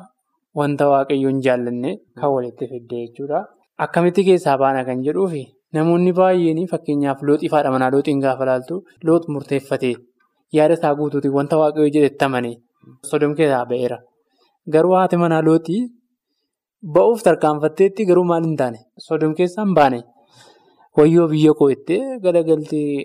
wanta 0.60 0.86
waaqayyoon 0.92 1.38
jaallanne 1.46 1.92
kan 2.20 2.30
walitti 2.36 2.66
fidde 2.72 2.96
jechuudha. 3.04 3.40
Akkamitti 3.84 4.24
keessaa 4.28 4.58
baana 4.62 4.82
kan 4.88 5.00
jedhuufi 5.06 5.44
namoonni 5.76 6.12
baay'een 6.20 6.60
fakkeenyaaf 6.72 7.20
looxii 7.28 7.50
faadha 7.54 7.72
manaa 7.76 7.92
looxiin 7.96 8.20
gaafa 8.26 8.46
laaltu 8.50 8.76
loox 9.08 9.24
murteeffatee 9.34 9.96
yaada 10.58 10.74
isaa 10.80 10.94
guutuutiin 11.00 11.34
wanta 11.38 11.56
waaqayyoo 11.62 11.94
jedhetti 11.96 12.26
amane 12.28 12.52
sodom 13.10 13.34
keessaa 13.40 13.66
ba'eera. 13.72 13.98
Garuu 14.74 14.94
haati 15.00 15.18
manaa 15.24 15.42
looxii 15.48 15.82
ba'uuf 16.96 17.22
tarkaanfatteetti 17.28 18.06
garuu 18.10 18.26
maal 18.32 18.44
hin 18.50 18.58
taane 18.62 18.80
sodom 19.08 19.34
keessaa 19.40 19.66
hin 19.66 19.74
baane 19.80 20.00
wayyoo 20.98 21.28
biyya 21.34 21.54
koo 21.60 21.70
ittee 21.76 22.02
galagaltee 22.26 23.04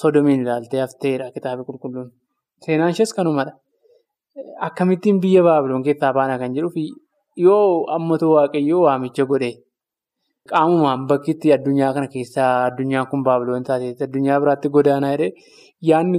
sodomiin 0.00 0.40
ilaaltee 0.44 0.80
hafteedha 0.84 1.30
kitaaba 1.34 1.62
qulqulluun. 1.68 2.08
Seenaan 2.64 2.90
ishees 2.94 3.12
kanumadha. 3.18 3.52
Akkamittiin 4.66 5.20
biyya 5.22 5.42
baabiloon 5.46 5.82
keessaa 5.86 6.12
baana 6.14 6.38
kan 6.38 6.54
jedhuufi 6.54 6.84
yoo 7.44 7.86
ammatu 7.96 8.30
waaqayyoo 8.34 8.80
waamicha 8.86 9.24
godhe 9.30 9.50
qaamumaan 10.50 11.06
bakki 11.10 11.52
addunyaa 11.56 11.92
kana 11.94 12.08
keessaa 12.14 12.48
addunyaan 12.68 13.06
kun 13.10 13.22
baabiloon 13.28 13.62
taateetti 13.68 14.04
addunyaa 14.06 14.38
biraatti 14.44 14.68
godaanaa 14.76 15.12
jedhee 15.14 15.30
yaadni 15.90 16.18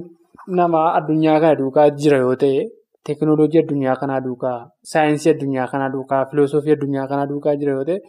namaa 0.60 0.86
addunyaa 1.00 1.40
kana 1.44 1.56
duukaa 1.62 1.88
jira 2.04 2.18
yoo 2.24 2.36
ta'e 2.44 2.62
teekinooloojii 3.10 3.62
addunyaa 3.64 3.96
kanaa 4.04 4.22
duukaa 4.28 4.58
saayinsii 4.92 5.32
addunyaa 5.36 5.68
kanaa 5.74 5.90
duukaa 5.96 6.22
filoosofii 6.32 6.76
addunyaa 6.78 7.08
kanaa 7.12 7.28
duukaa 7.34 7.56
jira 7.64 7.76
yoo 7.80 7.86
ta'e 7.90 8.00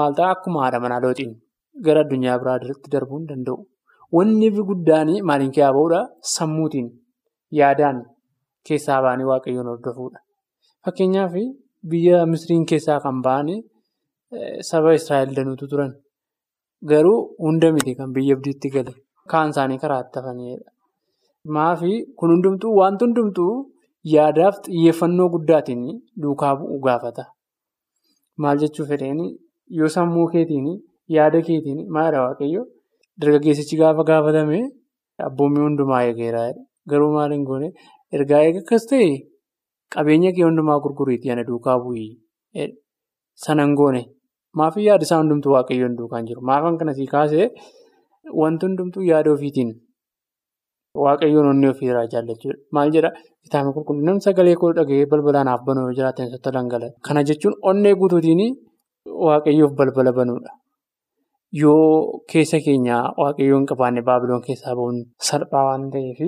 maal 0.00 0.12
ta'a 0.18 0.30
akkuma 0.36 0.64
haadha 0.64 0.80
manaa 0.84 1.00
looxiin 1.06 1.32
gara 1.88 2.04
addunyaa 2.06 2.36
biraatti 2.42 2.92
darbuu 2.96 3.18
hin 3.22 3.28
danda'u. 3.32 3.56
Wanni 4.16 4.50
guddaan 4.68 5.08
maaliin 5.30 5.52
kee 5.56 5.70
ba'uudha 5.76 6.00
sammuutiin 6.34 6.88
yaadaan 7.60 7.98
keessaa 8.68 9.00
ba'anii 9.04 9.28
waaqayyoon 9.32 9.68
hordofuudha. 9.72 10.18
Fakkeenyaaf 10.84 11.34
biyya 11.90 12.18
misiriin 12.32 12.64
keessaa 12.70 12.98
kan 13.04 13.22
ba'an 13.26 13.48
saba 14.70 14.94
Israa'el 15.00 15.34
danuutu 15.36 15.66
turan. 15.72 15.92
Garuu 16.90 17.18
hunda 17.44 17.68
miti 17.76 17.94
kan 17.98 18.12
biyya 18.16 18.36
abdiitti 18.36 18.68
gale. 18.74 18.92
Kaan 19.30 19.50
isaanii 19.54 19.78
karaa 19.84 20.00
itti 20.04 20.18
hafanidha. 20.20 20.68
Maafi 21.54 21.92
kun 22.18 22.30
hundumtuu 22.34 22.72
wanti 22.80 23.04
hundumtuu 23.06 23.52
yaadaaf 24.14 24.56
xiyyeeffannoo 24.66 25.28
guddaatiin 25.34 25.82
duukaa 26.22 26.54
bu'u 26.60 26.78
gaafata. 26.86 27.24
Maal 28.42 28.58
jechuu 28.62 28.86
fedheen 28.90 29.20
yoo 29.78 29.88
sammuu 29.96 30.26
keetiin 30.34 30.66
yaada 31.16 31.40
keetiin 31.48 31.78
maalidha 31.94 32.22
waaqayyo 32.26 32.62
dargaggeessichi 33.20 33.76
gaafa 33.82 34.02
gaafatame 34.10 34.60
abboommii 35.28 35.64
hundumaa 35.66 36.02
eegeera. 36.08 36.42
Garuu 36.90 37.12
maal 37.16 37.32
hin 37.34 37.44
goone 37.48 37.68
ergaa 38.14 38.42
eega 38.48 38.60
akkas 38.64 38.84
ta'e 38.90 39.08
qabeenya 39.94 40.30
kee 40.36 40.44
hundumaa 40.48 40.78
gurguriitii 40.84 41.32
ana 41.34 41.44
duukaa 41.48 41.78
bu'ii 41.84 42.10
sana 43.44 43.62
hin 43.66 43.74
goone. 43.80 44.02
Maafi 44.58 44.84
yaada 44.88 45.04
isaa 45.06 45.18
hundumtuu 45.22 45.52
waaqayyoon 45.56 45.96
duukaan 45.98 46.26
jiru. 46.28 46.40
Maafan 46.50 46.78
kana 46.80 46.94
sii 46.98 47.06
kaasee 47.14 47.48
wanti 48.42 48.66
hundumtuu 48.66 49.02
yaada 49.10 49.30
ofiitiin 49.36 49.70
waaqayyoon 51.04 51.48
onnee 51.52 51.70
ofiirraa 51.74 52.06
jaallachuudha. 52.12 52.58
Maal 52.74 52.90
jedhaa 52.94 53.12
kitaaba 53.44 53.70
qulqulluun 53.76 54.20
sagalee 54.26 54.54
koo 54.62 54.72
dhaga'ee 54.78 55.06
balbala 55.12 55.44
naaf 55.48 55.60
banuu 55.66 55.84
yoo 55.88 55.96
jiraatan 55.98 56.30
sotta 56.34 56.50
dhangala'e. 56.56 56.90
Kana 57.06 57.20
jechuun 57.30 57.54
onnee 57.72 57.94
guutuutiin 58.00 58.42
waaqayyoof 59.26 59.72
balbala 59.80 60.12
banuudha. 60.18 60.50
Yoo 61.62 62.22
keessa 62.32 62.58
keenya 62.66 62.96
waaqayyoon 63.22 63.66
qabaanne 63.70 64.02
baabiloon 64.08 64.42
keessaa 64.46 64.74
bahuun 64.78 64.98
salphaa 65.28 65.64
waan 65.68 65.90
ta'eef 65.94 66.20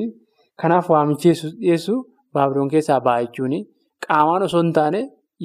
kanaaf 0.63 0.91
waamichi 0.95 1.33
dhiyeessu 1.61 1.95
baabiloon 2.35 2.69
keessaa 2.75 3.01
ba'a 3.07 3.23
jechuun 3.27 3.55
qaamaan 4.07 4.43
osoo 4.49 4.63
hin 4.63 4.73
taane 4.81 5.01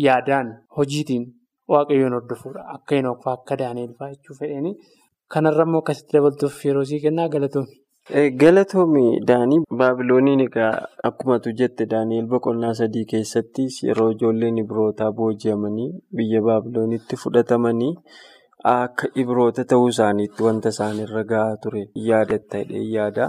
yaadaan 0.05 0.47
hojiitiin 0.77 1.23
waaqayyoon 1.71 2.13
hordofuudha. 2.17 2.61
Akka 2.75 2.95
hin 2.95 3.05
oofaa 3.11 3.33
akka 3.37 3.55
daaneel 3.61 3.93
fa'aa 3.99 4.11
jechuu 4.15 4.35
fedheen 4.41 4.75
kanarra 5.35 5.63
immoo 5.67 5.81
akkasitti 5.83 6.13
dabaltuuf 6.17 6.65
yeroo 6.65 6.83
sii 6.89 6.99
kennaa 7.05 7.27
galatoomi. 7.35 7.79
Galatoomi 8.41 9.03
Daanii 9.27 9.59
Baabilooniin 9.79 10.39
egaa 10.45 10.71
akkuma 11.09 11.37
tu 11.43 11.51
jette 11.59 11.85
Daani'eel 11.93 12.25
boqonnaa 12.33 12.73
sadii 12.79 13.03
keessatti 13.11 13.67
yeroo 13.87 14.09
ijoolleen 14.15 14.57
Ibrootaa 14.63 15.11
booji'amanii 15.19 15.87
biyya 16.19 16.41
Baabiloonitti 16.47 17.15
fudhatamanii 17.23 17.93
akka 18.71 19.07
Ibroota 19.21 19.63
ta'uu 19.71 19.87
isaaniitti 19.93 20.43
wanta 20.47 20.69
isaanirra 20.75 21.23
gahaa 21.31 21.55
ture 21.63 21.81
yaadatta 22.09 22.61
hidhee 22.63 22.83
yaada. 22.95 23.25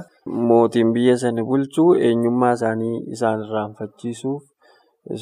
Mootiin 0.51 0.93
biyya 0.97 1.17
sana 1.23 1.45
bulchuu 1.51 1.89
eenyummaa 2.09 2.53
isaanii 2.59 2.97
isaan 3.17 3.43
irraanfachiisuuf 3.47 4.43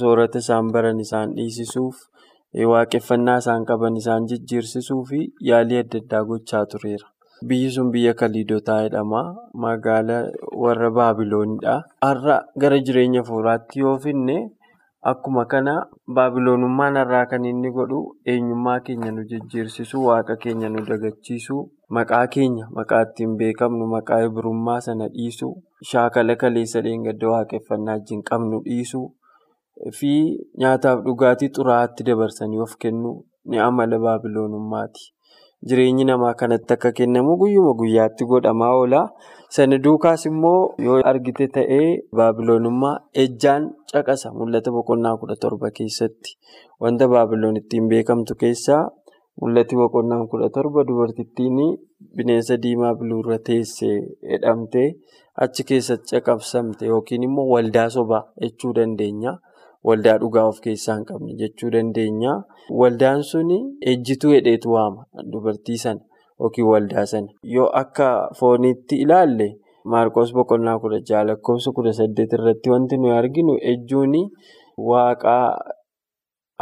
soorata 0.01 0.39
isaan 0.45 0.73
baran 0.77 1.01
isaan 1.07 1.33
dhiisisuuf 1.37 1.97
waaqeffannaa 2.73 3.39
isaan 3.45 3.65
qaban 3.71 3.97
isaan 4.03 4.27
jijjiirsisuu 4.33 5.01
fi 5.11 5.21
yaalii 5.51 5.79
adda 5.85 5.99
addaa 6.05 6.23
gochaa 6.33 6.65
tureera. 6.75 7.07
Biyyi 7.49 7.71
sun 7.75 7.89
biyya 7.95 8.13
Kaliidotaa 8.15 8.83
jedhama. 8.85 9.23
Magaalaa 9.63 10.25
warra 10.65 10.91
Baabiloonidha. 10.99 11.73
Har'a 12.07 12.37
gara 12.65 12.79
jireenya 12.89 13.23
fuulaatti 13.29 13.81
yoo 13.81 13.97
finne 14.05 14.37
akkuma 15.11 15.45
kana 15.53 15.75
Baabiloonummaan 16.17 16.97
har'aa 17.01 17.27
kan 17.31 17.45
inni 17.51 17.71
godhu 17.77 18.01
eenyummaa 18.33 18.81
keenya 18.87 19.11
nu 19.15 19.23
jijjiirsisu, 19.31 19.97
waaqa 20.09 20.37
keenya 20.43 20.69
nu 20.75 20.85
dagachiisu, 20.91 21.57
maqaa 21.97 22.27
keenya 22.35 22.69
maqaa 22.77 23.03
ittiin 23.07 23.37
beekamnu, 23.41 23.87
maqaa 23.95 24.21
ibrummaa 24.29 24.81
sana 24.87 25.09
dhiisu, 25.17 25.49
shaakala 25.91 26.37
kaleessa 26.43 26.81
dheengadda 26.87 27.27
waaqeffannaa 27.35 27.97
wajjin 27.99 28.23
qabnu 28.31 28.61
dhiisu 28.69 29.01
fi 29.99 30.13
nyaataaf 30.63 31.03
dhugaatii 31.07 31.51
xuraa'aatti 31.57 32.05
dabarsanii 32.11 32.61
of 32.67 32.77
kennu 32.85 33.13
ni 33.51 33.59
amala 33.69 33.99
Baabiloonummaati. 34.07 35.03
Jireenyi 35.69 36.05
namaa 36.05 36.35
kanatti 36.41 36.75
akka 36.75 36.91
kennamu 36.99 37.37
guyyuma 37.41 37.73
guyyaatti 37.81 38.25
godhamaa 38.31 38.73
oola. 38.79 39.01
Sana 39.55 39.77
duukaas 39.85 40.25
immoo 40.31 40.75
yoo 40.87 40.99
argite 41.11 41.47
ta'ee 41.57 41.87
baabiloonummaa 42.19 42.95
ejjaan 43.25 43.69
caqasa 43.93 44.33
mul'ata 44.39 44.71
boqonnaa 44.77 45.15
kudha 45.21 45.37
torba 45.45 45.71
keessatti. 45.77 46.31
Wanta 46.83 47.09
baabiloon 47.13 47.57
ittiin 47.61 47.87
beekamtu 47.93 48.35
keessaa 48.43 48.83
mul'ati 49.41 49.79
boqonnaan 49.83 50.27
kudha 50.33 50.49
torba 50.57 50.85
dubartittiin 50.89 51.59
bineensa 52.17 52.59
diimaa 52.63 52.95
biluurra 52.99 53.39
teessee 53.47 53.97
jedhamtee 54.33 54.89
achi 55.45 55.63
keessatti 55.69 56.11
caqabsamte 56.17 56.85
yookiin 56.93 57.23
immoo 57.29 57.47
waldaa 57.55 57.89
sobaa 57.97 58.25
jechuu 58.43 58.73
dandeenya. 58.77 59.39
Waldaa 59.89 60.19
dhugaa 60.23 60.45
of 60.51 60.61
keessaa 60.65 60.95
hin 60.97 61.05
qabne 61.11 61.35
jechuu 61.41 61.71
dandeenya. 61.75 62.35
Waldaan 62.81 63.23
suni 63.31 63.59
ejjituu 63.93 64.31
hedheetu 64.37 64.73
waama 64.77 65.07
dubartii 65.33 65.79
sana 65.85 66.01
yookiin 66.41 66.67
waldaa 66.73 67.07
sana. 67.07 67.29
Yoo 67.43 67.67
akka 67.83 68.09
fooniitti 68.39 68.97
ilaalle 69.07 69.49
Maarqos 69.93 70.31
boqonnaa 70.35 70.79
kudha 70.83 70.99
jaha 71.09 71.25
lakkoofsa 71.29 71.73
kudha 71.77 71.93
saddeet 71.99 72.33
irratti 72.37 72.71
wanti 72.71 72.97
nuyi 73.03 73.13
arginu 73.19 73.57
ejjuun 73.71 74.13
waaqaa 74.91 75.47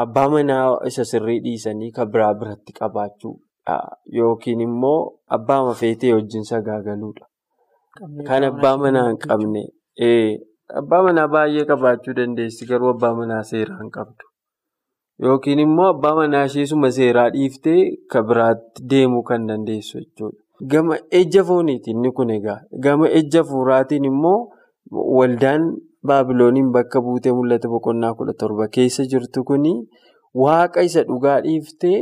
abbaa 0.05 0.29
manaa 0.35 0.79
isa 0.91 1.05
sirrii 1.11 1.41
dhiisanii 1.45 1.91
kan 1.97 2.09
biraa 2.13 2.35
biratti 2.43 2.73
qabaachuudha. 2.79 3.77
Yookiin 4.19 4.61
immoo 4.67 5.01
abbaa 5.37 5.65
mafeetee 5.67 6.13
wajjin 6.15 6.45
sagaagaluudha. 6.53 7.27
Kan 8.29 8.45
abbaa 8.49 8.77
manaa 8.85 9.07
hin 9.09 9.19
qabne. 9.27 9.63
Abbaa 10.81 11.03
manaa 11.07 11.29
baay'ee 11.35 11.65
qabaachuu 11.71 12.15
dandeessi 12.19 12.67
garuu 12.71 12.91
abbaa 12.95 13.15
manaa 13.21 13.43
seeraa 13.51 13.79
hin 13.83 13.91
qabdu. 13.97 14.27
Yookiin 15.27 15.59
immoo 15.65 15.89
abbaa 15.95 16.15
manaa 16.19 16.45
isheesuma 16.51 16.91
seeraa 16.99 17.29
dhiiftee 17.37 17.81
kan 18.15 18.27
biraatti 18.31 18.85
deemuu 18.93 19.23
kan 19.31 19.47
dandeessu 19.51 19.99
jechuudha. 19.99 20.39
Gama 20.73 20.99
ejja 21.21 21.45
fooniitiin 21.51 21.97
inni 21.97 22.13
kun 22.21 22.31
egaa 22.37 22.59
gama 22.87 23.09
ejja 23.21 23.43
fuuraatiin 23.51 24.05
immoo 24.13 24.39
waldaan 25.19 25.67
baabilooniin 26.07 26.71
bakka 26.77 27.01
buutee 27.07 27.33
mul'ata 27.39 27.69
boqonnaa 27.75 28.15
kudha 28.19 28.35
torba 28.43 28.69
keessa 28.77 29.05
jirtu 29.13 29.45
kuni 29.51 29.73
waaqa 30.45 30.83
isa 30.89 31.03
dhugaa 31.11 31.39
dhiiftee 31.47 31.99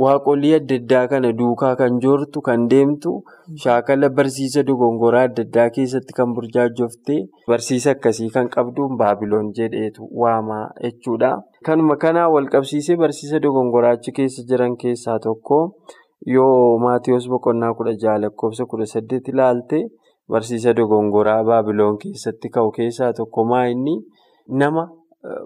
waaqolii 0.00 0.54
adda 0.58 0.74
addaa 0.80 1.06
kana 1.12 1.30
duukaa 1.38 1.74
kan 1.76 1.98
joortu 2.04 2.40
kan 2.48 2.66
deemtu 2.72 3.10
shaakala 3.64 4.08
barsiisa 4.18 4.62
dogongoraa 4.68 5.24
adda 5.28 5.42
addaa 5.46 5.68
keessatti 5.76 6.12
kan 6.18 6.32
burjaajoftee 6.36 7.18
barsiisa 7.48 7.90
akkasii 7.96 8.30
kan 8.36 8.48
qabdu 8.54 8.88
baabiloon 9.02 9.50
jedheetu 9.58 10.08
waamaa 10.22 10.64
jechuudha. 10.82 11.32
Kanuma 11.64 11.96
kanaa 11.96 12.28
walqabsiisee 12.34 12.96
barsiisa 13.04 13.40
dogongoraa 13.46 13.92
achi 13.98 14.12
keessa 14.20 14.42
jiran 14.48 14.76
keessaa 14.84 15.18
tokko 15.28 15.60
yoo 16.36 16.78
maatiyoos 16.86 17.28
boqonnaa 17.28 17.74
kudha 17.74 17.92
jaha 18.02 18.18
lakkoofsa 18.24 18.66
kudha 18.72 18.86
saddeet 18.94 19.28
ilaalte 19.28 19.84
barsiisa 20.30 20.72
dogongoraa 20.80 21.44
baabiloon 21.44 21.98
keessatti 22.02 22.48
ka'u 22.56 22.70
keessaa 22.80 23.12
tokko 23.12 23.44
maa 23.44 23.64
inni 23.76 23.96
nama 24.48 24.88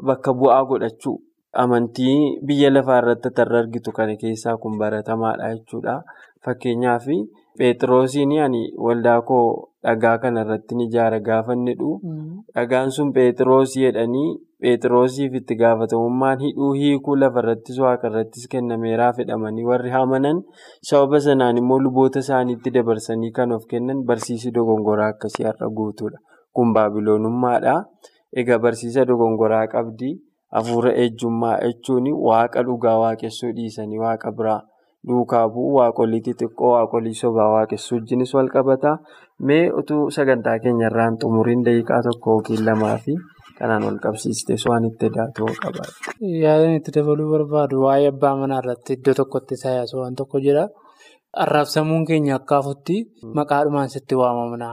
bakka 0.06 0.32
bu'aa 0.34 0.64
godhachuu. 0.70 1.18
Amantii 1.62 2.38
biyya 2.46 2.70
lafaa 2.70 2.98
irratti 3.02 3.30
tarra 3.36 3.58
argitu 3.64 3.92
kana 3.98 4.16
keessaa 4.22 4.56
kun 4.62 4.78
baratamaadha 4.78 5.54
jechuudha. 5.54 6.02
Fakkeenyaaf 6.44 7.06
Pheexroosiin 7.58 8.32
ani 8.44 8.60
waldaa 8.86 9.20
koo 9.28 9.68
dhagaa 9.86 10.18
kana 10.24 10.42
irratti 10.44 10.74
ni 10.76 10.84
ijaara 10.90 11.20
gaafa 11.28 11.54
inni 11.56 11.72
hidhu 11.74 11.92
dhagaan 12.54 12.90
sun 12.96 13.12
Pheexroosii 13.16 13.84
jedhanii 13.86 14.26
Pheexroosiif 14.60 15.34
itti 15.40 15.56
gaafatamummaan 15.62 16.38
hidhuu 16.44 16.72
hiikuu 16.80 17.16
lafa 17.22 17.40
irrattis 17.44 17.78
waaqa 17.84 18.10
irrattis 18.12 18.44
kennameeraa 18.54 19.12
fedhamanii 19.20 19.64
warri 19.70 19.90
amanan 20.02 20.42
sababa 20.90 21.20
sanaan 21.28 21.56
immoo 21.62 21.80
luboota 21.86 22.18
isaaniitti 22.26 22.70
dabarsanii 22.76 23.32
kan 23.40 23.52
of 23.58 23.64
kennan 23.72 24.04
barsiisi 24.12 24.52
dogongoraa 24.58 25.08
akkasii 25.16 25.48
har'a 25.48 25.70
guutuudha. 25.80 26.18
Kun 26.52 26.72
baabiloonummaadha. 26.76 27.74
Egaa 28.36 28.58
barsiisa 28.58 29.04
dogongoraa 29.08 29.66
qabdi. 29.74 30.12
Hafuura 30.56 30.90
ejjummaa 31.04 31.56
jechuun 31.64 32.06
waaqa 32.28 32.62
dhugaa 32.68 32.96
waaqessuu 33.02 33.52
dhiisanii 33.56 33.98
waaqa 34.04 34.32
biraa 34.38 34.60
duukaa 35.08 35.44
bu'u 35.54 35.72
waaqolii 35.78 36.20
xixiqqoo 36.26 36.70
waaqolii 36.76 37.14
sobaa 37.22 37.48
waaqessuu 37.54 37.96
wajjinis 37.98 38.32
wal 38.36 38.48
qabata. 38.54 38.92
Mee 39.46 39.64
utuu 39.80 40.04
sagantaa 40.16 40.58
keenya 40.62 40.86
irraan 40.90 41.18
xumuriin 41.22 41.64
daqiiqaa 41.66 42.00
tokko 42.06 42.30
yookiin 42.36 42.64
lamaa 42.68 42.96
fi 43.04 43.14
kanaan 43.58 43.84
wal 43.88 43.98
qabsiistee 44.04 44.56
waan 44.70 44.88
itti 44.90 45.10
daatoo 45.18 45.50
qabaate. 45.62 45.92
Yaadaan 46.44 46.74
itti 46.78 46.94
dabaluu 46.96 47.28
barbaadu 47.34 47.82
waa'ee 47.84 48.08
abbaa 48.14 48.34
manaa 48.40 48.60
irratti 48.64 48.96
iddoo 48.98 49.14
tokkotti 49.20 49.54
isaa 49.60 49.74
yaasuu 49.78 50.00
waan 50.02 50.16
tokko 50.22 50.40
jira. 50.46 50.64
Arraabsamuun 51.44 52.04
keenya 52.08 52.34
akka 52.40 52.56
hafutti 52.62 52.96
maqaadhumaan 53.38 53.88
sitti 53.94 54.14
waamamna 54.22 54.68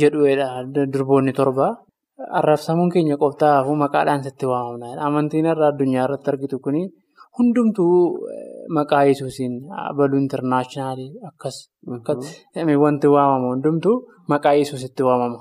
jedhuudha 0.00 0.48
durboonni 0.94 1.32
torba. 1.38 1.68
Arraabsamuun 2.38 2.90
keenya 2.92 3.16
qoftaa 3.16 3.52
hafuu 3.64 3.76
maqaadhaan 3.82 4.22
sitti 4.26 4.44
waamamna. 4.52 4.86
Amantiin 5.06 5.46
irraa 5.52 5.70
addunyaa 5.72 6.04
irratti 6.06 6.30
argitu 6.32 6.58
kuni 6.64 6.82
hundumtuu 7.38 7.96
maqaa 8.76 9.04
yesuusiin 9.08 9.54
baluu 9.96 10.18
intarnaashinaali 10.22 11.06
akkas 11.28 11.56
wanti 12.84 13.06
waamamu 13.14 13.46
hundumtuu 13.54 13.96
maqaa 14.32 14.54
yesuusitti 14.60 15.02
waamama. 15.08 15.40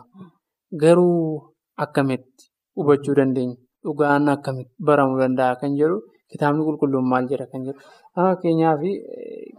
Garuu 0.82 1.54
akkamitti 1.84 2.44
hubachuu 2.78 3.16
dandeenya? 3.20 3.58
Dhugaan 3.84 4.30
akkamitti 4.36 4.74
baramuu 4.88 5.20
danda'a 5.24 5.56
kan 5.62 5.72
jedhu 5.80 5.98
kitaabni 6.32 6.62
qulqulluun 6.68 7.06
maal 7.12 7.26
jedha 7.32 7.46
kan 7.52 7.62
jedhu. 7.68 7.80
Fakkeenyaaf 8.16 8.80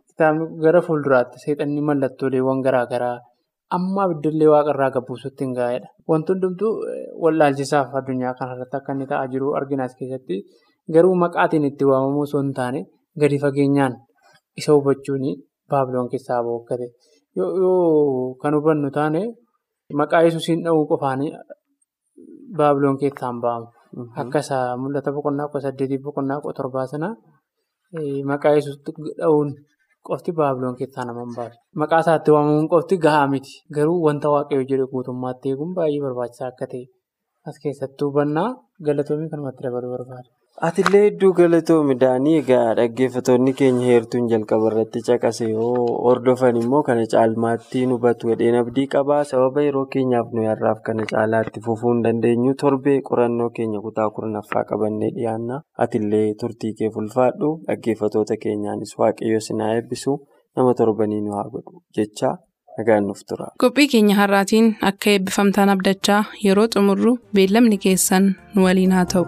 kitaabni 0.09 0.45
gara 0.63 0.81
fuulduraatti 0.87 1.37
seexanni 1.45 1.81
mallattooleewwan 1.89 2.61
garaagaraa 2.65 3.17
amma 3.77 4.01
abidda 4.07 4.47
waaqarraa 4.55 4.91
gabbuusutti 4.97 5.45
hin 5.45 5.53
gaa'edha. 5.59 5.89
Wanti 6.11 6.33
hundumtuu 6.33 6.73
wallaalchisaaf 7.25 7.95
addunyaa 8.01 8.35
kanarratti 8.39 8.77
akka 8.79 8.93
inni 8.95 9.07
ta'aa 9.11 9.27
jiru 9.33 9.55
arginaas 9.59 9.95
keessatti 9.99 10.37
garuu 10.95 11.15
maqaatiin 11.25 11.65
itti 11.71 11.85
waamamuu 11.91 12.25
osoo 12.29 12.43
hin 12.43 12.53
taane 12.59 12.81
gadi 13.21 13.39
fageenyaan 13.45 13.95
isa 14.59 14.73
hubachuun 14.77 15.25
baabiloon 15.71 16.09
keessaa 16.13 16.41
bahu 16.45 16.57
akka 16.63 16.75
ta'e. 16.81 16.89
Yoo 17.37 18.35
kan 18.43 18.55
hubannu 18.59 18.91
taane 18.99 19.23
maqaa 20.01 20.23
yesuusiin 20.27 20.65
dha'uu 20.65 20.85
qofaan 20.91 21.21
baabiloon 22.59 22.99
keessaa 23.03 23.31
hin 23.33 23.41
bahamu. 23.45 23.67
Akka 24.23 24.39
isaa 24.45 24.77
mul'ata 24.83 25.11
boqonnaa 25.17 25.49
kudha 25.51 25.63
saddeetiif 25.67 26.03
boqonnaa 26.07 26.41
kudha 26.43 26.57
torbaa 26.59 26.87
sana 26.93 27.09
maqaa 28.31 28.53
yesuusitti 28.59 28.91
dha'uun 29.21 29.49
qofti 30.09 30.33
baabiloon 30.39 30.77
keessaa 30.81 31.05
nama 31.09 31.25
hin 31.27 31.35
baasu. 31.39 31.57
Maqaa 31.83 32.01
isaatti 32.05 32.31
waamamuun 32.35 32.69
qofti 32.75 32.97
gahaa 33.05 33.27
miti. 33.35 33.53
Garuu 33.77 33.99
wanta 34.07 34.29
waaqayyo 34.35 34.65
jedhe 34.71 34.87
guutummaatti 34.93 35.53
eeguun 35.53 35.73
baay'ee 35.79 36.03
barbaachisaa 36.07 36.49
akka 36.53 36.67
ta'e 36.73 36.85
as 37.49 37.57
keessatti 37.65 38.05
hubannaa 38.09 38.49
galatoomii 38.87 39.31
kanumatti 39.33 39.65
dabaluu 39.67 39.93
barbaada. 39.97 40.29
Atillee 40.69 41.01
hedduu 41.05 41.29
galatoomi 41.37 41.95
daanii 42.01 42.33
egaa 42.39 42.73
dhaggeeffattoonni 42.79 43.53
keenya 43.61 43.85
heertuun 43.91 44.27
jalqaba 44.33 44.67
irratti 44.71 45.01
caqase 45.07 45.47
yoo 45.51 45.85
hordofan 46.07 46.57
immoo 46.63 46.81
kana 46.89 47.05
caalmaatti 47.13 47.85
hubatu 47.93 48.29
jedheen 48.33 48.59
abdii 48.61 48.85
qabaa 48.95 49.21
sababa 49.31 49.63
yeroo 49.67 49.85
keenyaaf 49.95 50.35
nuyi 50.39 50.51
har'aaf 50.51 50.83
kana 50.89 51.07
caalaatti 51.13 51.63
fufuu 51.69 51.93
hin 51.95 52.03
dandeenyu. 52.07 52.53
Torbee 52.65 52.99
qorannoo 53.09 53.49
keenya 53.59 53.81
kutaa 53.87 54.11
kurnaffaa 54.19 54.65
qabannee 54.73 55.11
dhiyaanna. 55.17 55.61
Atillee 55.87 56.27
turtii 56.43 56.73
kee 56.83 56.91
ulfaadhu 57.05 57.51
dhaggeeffattoota 57.71 58.37
keenyaanis 58.45 58.93
waaqayyo 58.99 59.41
sinaa 59.49 59.71
eebbisu. 59.79 60.19
Nama 60.57 60.75
torbanii 60.83 61.21
nu 61.29 61.39
haa 61.39 61.49
godhu 61.57 61.81
jecha. 62.01 62.35
Qophii 63.63 63.89
keenya 63.95 64.15
har'aatiin 64.21 64.69
akka 64.91 65.11
eebbifamtaan 65.15 65.73
abdachaa 65.77 66.21
yeroo 66.45 66.69
xumurru 66.77 67.17
beellamni 67.39 67.79
keessan 67.87 68.35
nu 68.55 68.65
waliin 68.69 68.93
haa 68.99 69.05
ta'u. 69.15 69.27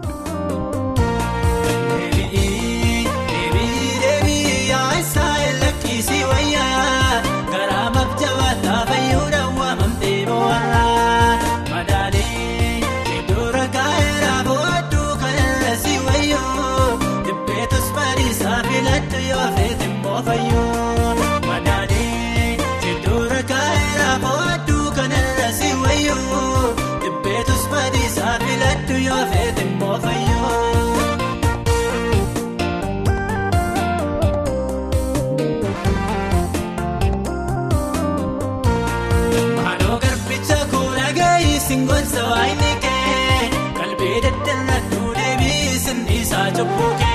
Isaa 46.79 46.93
cubbuu 46.97 47.12